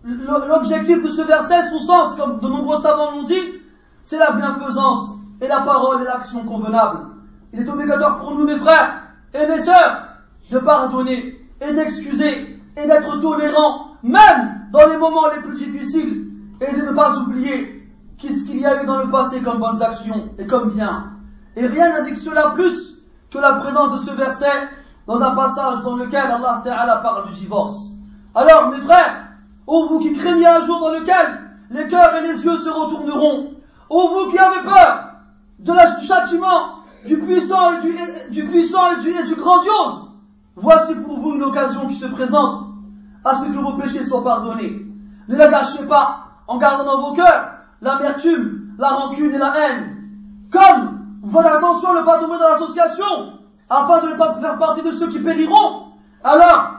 l'objectif 0.02 1.00
de 1.00 1.08
ce 1.08 1.22
verset, 1.22 1.70
son 1.70 1.78
sens, 1.78 2.16
comme 2.16 2.40
de 2.40 2.48
nombreux 2.48 2.76
savants 2.76 3.12
l'ont 3.12 3.22
dit, 3.22 3.62
c'est 4.02 4.18
la 4.18 4.32
bienfaisance 4.32 5.18
et 5.40 5.46
la 5.46 5.60
parole 5.60 6.02
et 6.02 6.04
l'action 6.04 6.44
convenable. 6.44 7.06
Il 7.52 7.60
est 7.60 7.68
obligatoire 7.68 8.18
pour 8.18 8.32
nous, 8.34 8.44
mes 8.44 8.58
frères 8.58 9.02
et 9.32 9.46
mes 9.46 9.60
sœurs, 9.60 10.08
de 10.50 10.58
pardonner 10.58 11.40
et 11.60 11.72
d'excuser 11.72 12.60
et 12.76 12.86
d'être 12.86 13.20
tolérants, 13.20 13.92
même 14.02 14.66
dans 14.72 14.88
les 14.88 14.96
moments 14.96 15.28
les 15.34 15.40
plus 15.40 15.54
difficiles, 15.54 16.30
et 16.60 16.80
de 16.80 16.84
ne 16.84 16.92
pas 16.92 17.16
oublier 17.18 17.88
qu'est-ce 18.18 18.46
qu'il 18.46 18.58
y 18.58 18.66
a 18.66 18.82
eu 18.82 18.86
dans 18.86 18.98
le 18.98 19.10
passé 19.10 19.40
comme 19.40 19.58
bonnes 19.58 19.80
actions 19.80 20.30
et 20.36 20.48
comme 20.48 20.72
bien. 20.72 21.12
Et 21.54 21.64
rien 21.64 21.96
n'indique 21.96 22.16
cela 22.16 22.50
plus 22.50 23.04
que 23.30 23.38
la 23.38 23.52
présence 23.54 24.00
de 24.00 24.10
ce 24.10 24.16
verset 24.16 24.68
dans 25.06 25.22
un 25.22 25.34
passage 25.34 25.82
dans 25.82 25.96
lequel 25.96 26.22
Allah 26.22 26.60
Ta'ala 26.64 26.96
parle 26.96 27.30
du 27.30 27.38
divorce. 27.38 27.92
Alors, 28.34 28.70
mes 28.70 28.80
frères, 28.80 29.28
ô 29.66 29.86
vous 29.88 30.00
qui 30.00 30.14
craignez 30.14 30.46
un 30.46 30.60
jour 30.60 30.80
dans 30.80 30.90
lequel 30.90 31.40
les 31.70 31.88
cœurs 31.88 32.14
et 32.16 32.22
les 32.22 32.44
yeux 32.44 32.56
se 32.56 32.68
retourneront, 32.68 33.52
ô 33.88 34.08
vous 34.08 34.30
qui 34.30 34.38
avez 34.38 34.62
peur 34.62 35.10
de 35.58 35.72
la, 35.72 35.90
du 35.96 36.06
châtiment 36.06 36.76
du 37.06 37.18
puissant 37.18 37.72
et 37.72 38.30
du, 38.30 38.44
puissant 38.48 38.92
et 38.92 39.24
du, 39.28 39.34
grandiose, 39.36 40.10
voici 40.56 40.94
pour 40.96 41.18
vous 41.18 41.34
une 41.34 41.44
occasion 41.44 41.88
qui 41.88 41.94
se 41.94 42.06
présente 42.06 42.66
à 43.24 43.36
ce 43.36 43.46
que 43.46 43.58
vos 43.58 43.74
péchés 43.74 44.04
soient 44.04 44.24
pardonnés. 44.24 44.86
Ne 45.28 45.36
la 45.36 45.48
gâchez 45.48 45.86
pas 45.86 46.24
en 46.46 46.58
gardant 46.58 46.84
dans 46.84 47.08
vos 47.08 47.14
cœurs 47.14 47.52
l'amertume, 47.80 48.74
la 48.78 48.88
rancune 48.88 49.34
et 49.34 49.38
la 49.38 49.54
haine. 49.56 49.96
Comme, 50.52 51.30
faites 51.32 51.46
attention 51.46 51.94
ne 51.94 52.02
pas 52.02 52.18
tomber 52.18 52.38
dans 52.38 52.48
l'association, 52.48 53.35
afin 53.68 54.02
de 54.02 54.08
ne 54.12 54.14
pas 54.14 54.38
faire 54.40 54.58
partie 54.58 54.82
de 54.82 54.92
ceux 54.92 55.10
qui 55.10 55.18
périront. 55.18 55.86
Alors, 56.22 56.70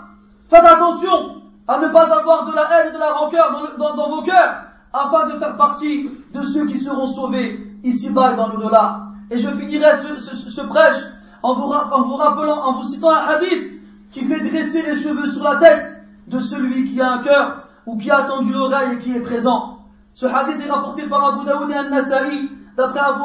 faites 0.50 0.64
attention 0.64 1.42
à 1.68 1.80
ne 1.80 1.90
pas 1.90 2.18
avoir 2.18 2.46
de 2.50 2.56
la 2.56 2.64
haine 2.64 2.90
et 2.90 2.94
de 2.94 3.00
la 3.00 3.12
rancœur 3.14 3.74
dans, 3.78 4.10
vos 4.10 4.22
cœurs, 4.24 4.64
afin 4.94 5.28
de 5.28 5.38
faire 5.38 5.58
partie 5.58 6.10
de 6.34 6.44
ceux 6.44 6.66
qui 6.68 6.80
seront 6.80 7.08
sauvés 7.08 7.78
ici-bas 7.84 8.34
et 8.34 8.36
dans 8.38 8.48
l'au-delà. 8.48 9.02
Et 9.30 9.38
je 9.38 9.50
finirai 9.50 9.98
ce, 9.98 10.62
prêche 10.62 11.04
en 11.44 11.54
vous, 11.54 11.68
rappelant, 11.68 12.66
en 12.66 12.74
vous 12.78 12.84
citant 12.84 13.10
un 13.10 13.36
hadith 13.36 13.82
qui 14.14 14.24
fait 14.24 14.40
dresser 14.40 14.84
les 14.84 14.96
cheveux 14.96 15.30
sur 15.30 15.44
la 15.44 15.58
tête 15.58 16.02
de 16.28 16.40
celui 16.40 16.90
qui 16.90 17.02
a 17.02 17.14
un 17.14 17.24
cœur 17.24 17.64
ou 17.86 17.98
qui 17.98 18.10
a 18.10 18.20
attendu 18.20 18.54
l'oreille 18.54 18.94
et 18.94 19.00
qui 19.00 19.16
est 19.16 19.22
présent. 19.22 19.80
Ce 20.14 20.26
hadith 20.26 20.66
est 20.66 20.72
rapporté 20.72 21.08
par 21.08 21.26
Abu 21.26 21.46
Daoud 21.46 21.70
et 21.70 21.78
An-Nasa'i 21.78 22.50
d'après 22.78 23.00
Abu 23.02 23.24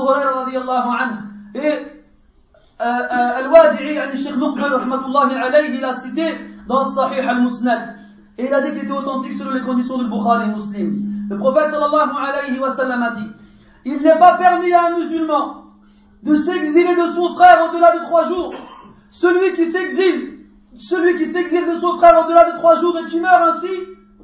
Hurairah 0.55 0.99
anhu. 0.99 1.17
Et 1.55 1.92
Al-Wadi'i, 2.82 3.96
yani 3.96 4.18
Sheikh 4.18 4.36
Muqbal 4.38 4.74
rahmatullahi 4.74 5.36
alayhi, 5.36 5.78
il 5.78 5.86
a 5.86 5.96
cité 5.96 6.36
dans 6.68 6.86
Sahih 6.86 7.22
al-Musnad. 7.22 7.96
Et 8.38 8.46
il 8.46 8.54
a 8.54 8.62
dit 8.62 8.72
qu'il 8.72 8.84
était 8.84 8.92
authentique 8.92 9.34
selon 9.34 9.52
les 9.52 9.62
conditions 9.62 9.98
du 9.98 10.06
Bukhari 10.06 10.50
muslim. 10.50 11.26
Le 11.30 11.38
prophète 11.38 11.72
sallallahu 11.72 12.12
alayhi 12.16 12.60
wa 12.60 12.72
sallam 12.72 13.02
a 13.02 13.12
dit 13.12 13.32
Il 13.86 14.02
n'est 14.02 14.20
pas 14.20 14.38
permis 14.38 14.72
à 14.74 14.88
un 14.88 15.00
musulman 15.00 15.64
de 16.24 16.36
s'exiler 16.36 16.96
de 16.96 17.08
son 17.10 17.34
frère 17.34 17.70
au-delà 17.70 17.94
de 17.98 18.04
trois 18.06 18.28
jours. 18.28 18.54
Celui 19.10 19.56
qui 19.56 19.66
s'exile, 19.66 20.40
celui 20.78 21.18
qui 21.18 21.26
s'exile 21.26 21.66
de 21.66 21.76
son 21.76 21.98
frère 21.98 22.24
au-delà 22.26 22.52
de 22.52 22.58
trois 22.58 22.80
jours 22.80 22.96
et 23.00 23.10
qui 23.10 23.20
meurt 23.20 23.56
ainsi, 23.56 23.72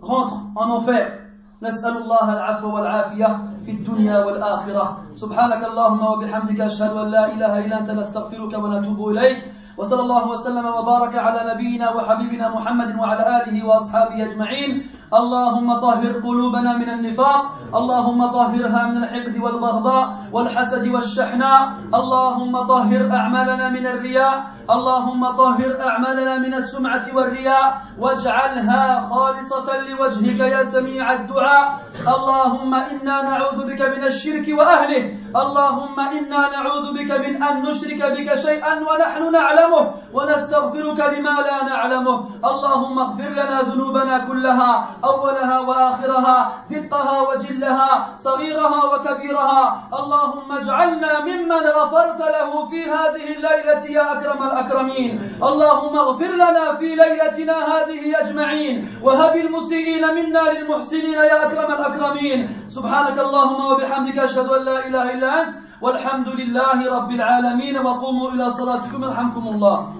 rentre 0.01 0.41
en 0.55 0.69
enfer. 0.69 1.19
نسأل 1.63 1.97
الله 1.97 2.33
العفو 2.33 2.75
والعافية 2.75 3.39
في 3.68 3.74
الدنيا 3.74 4.24
والآخرة. 4.24 4.84
سبحانك 5.16 5.62
اللهم 5.64 6.02
وبحمدك 6.02 6.60
أشهد 6.60 6.96
أن 6.96 7.08
لا 7.12 7.24
إله 7.32 7.52
إلا 7.68 7.80
أنت 7.84 7.90
نستغفرك 7.90 8.52
ونتوب 8.56 9.08
إليك. 9.12 9.52
وصلى 9.76 10.00
الله 10.00 10.28
وسلم 10.28 10.66
وبارك 10.66 11.14
على 11.16 11.40
نبينا 11.52 11.92
وحبيبنا 11.92 12.48
محمد 12.48 12.96
وعلى 12.96 13.24
آله 13.38 13.66
وأصحابه 13.66 14.16
أجمعين. 14.24 14.88
اللهم 15.12 15.68
طهر 15.84 16.12
قلوبنا 16.24 16.76
من 16.80 16.88
النفاق. 16.88 17.42
اللهم 17.76 18.20
طهرها 18.26 18.82
من 18.88 18.96
الحقد 19.04 19.36
والبغضاء 19.36 20.04
والحسد 20.32 20.88
والشحناء. 20.88 21.60
اللهم 21.94 22.54
طهر 22.72 23.00
أعمالنا 23.12 23.68
من 23.68 23.84
الرياء. 23.86 24.36
اللهم 24.70 25.22
طهر 25.30 25.80
أعمالنا 25.80 26.38
من 26.38 26.54
السمعة 26.54 27.04
والرياء 27.14 27.80
واجعلها 27.98 29.08
خالصة 29.10 29.68
لوجهك 29.88 30.40
يا 30.40 30.64
سميع 30.64 31.12
الدعاء. 31.12 31.80
اللهم 32.14 32.74
إنا 32.74 33.22
نعوذ 33.22 33.58
بك 33.66 33.80
من 33.82 34.04
الشرك 34.04 34.46
وأهله. 34.58 35.04
اللهم 35.42 36.00
إنا 36.00 36.40
نعوذ 36.54 36.86
بك 36.98 37.10
من 37.24 37.42
أن 37.42 37.62
نشرك 37.62 38.00
بك 38.16 38.28
شيئا 38.34 38.74
ونحن 38.88 39.32
نعلمه 39.32 39.82
ونستغفرك 40.12 41.00
لما 41.14 41.36
لا 41.48 41.58
نعلمه. 41.64 42.16
اللهم 42.44 42.98
اغفر 42.98 43.28
لنا 43.28 43.58
ذنوبنا 43.62 44.18
كلها 44.18 44.72
أولها 45.04 45.58
وآخرها 45.60 46.38
دقها 46.70 47.16
وجلها 47.28 47.90
صغيرها 48.18 48.80
وكبيرها. 48.84 49.64
اللهم 49.98 50.48
اجعلنا 50.52 51.12
ممن 51.20 51.64
غفرت 51.78 52.20
له 52.20 52.64
في 52.70 52.80
هذه 52.84 53.26
الليلة 53.36 53.82
يا 53.96 54.04
أكرم 54.12 54.42
الأكرمين. 54.58 55.38
اللهم 55.42 55.98
اغفر 55.98 56.32
لنا 56.34 56.74
في 56.78 56.94
ليلتنا 56.94 57.52
هذه 57.52 58.20
أجمعين. 58.20 58.88
وهب 59.02 59.36
المسيئين 59.36 60.02
منا 60.14 60.42
للمحسنين 60.58 61.12
يا 61.12 61.46
أكرم 61.46 61.72
الأكرمين. 61.72 62.48
سبحانك 62.68 63.18
اللهم 63.18 63.72
وبحمدك 63.72 64.18
أشهد 64.18 64.48
أن 64.48 64.64
لا 64.64 64.86
إله 64.86 65.12
إلا 65.12 65.42
أنت. 65.42 65.54
والحمد 65.82 66.28
لله 66.28 66.96
رب 66.96 67.10
العالمين. 67.10 67.78
وقوموا 67.78 68.30
إلى 68.30 68.50
صلاتكم. 68.50 69.04
يرحمكم 69.04 69.48
الله. 69.48 69.94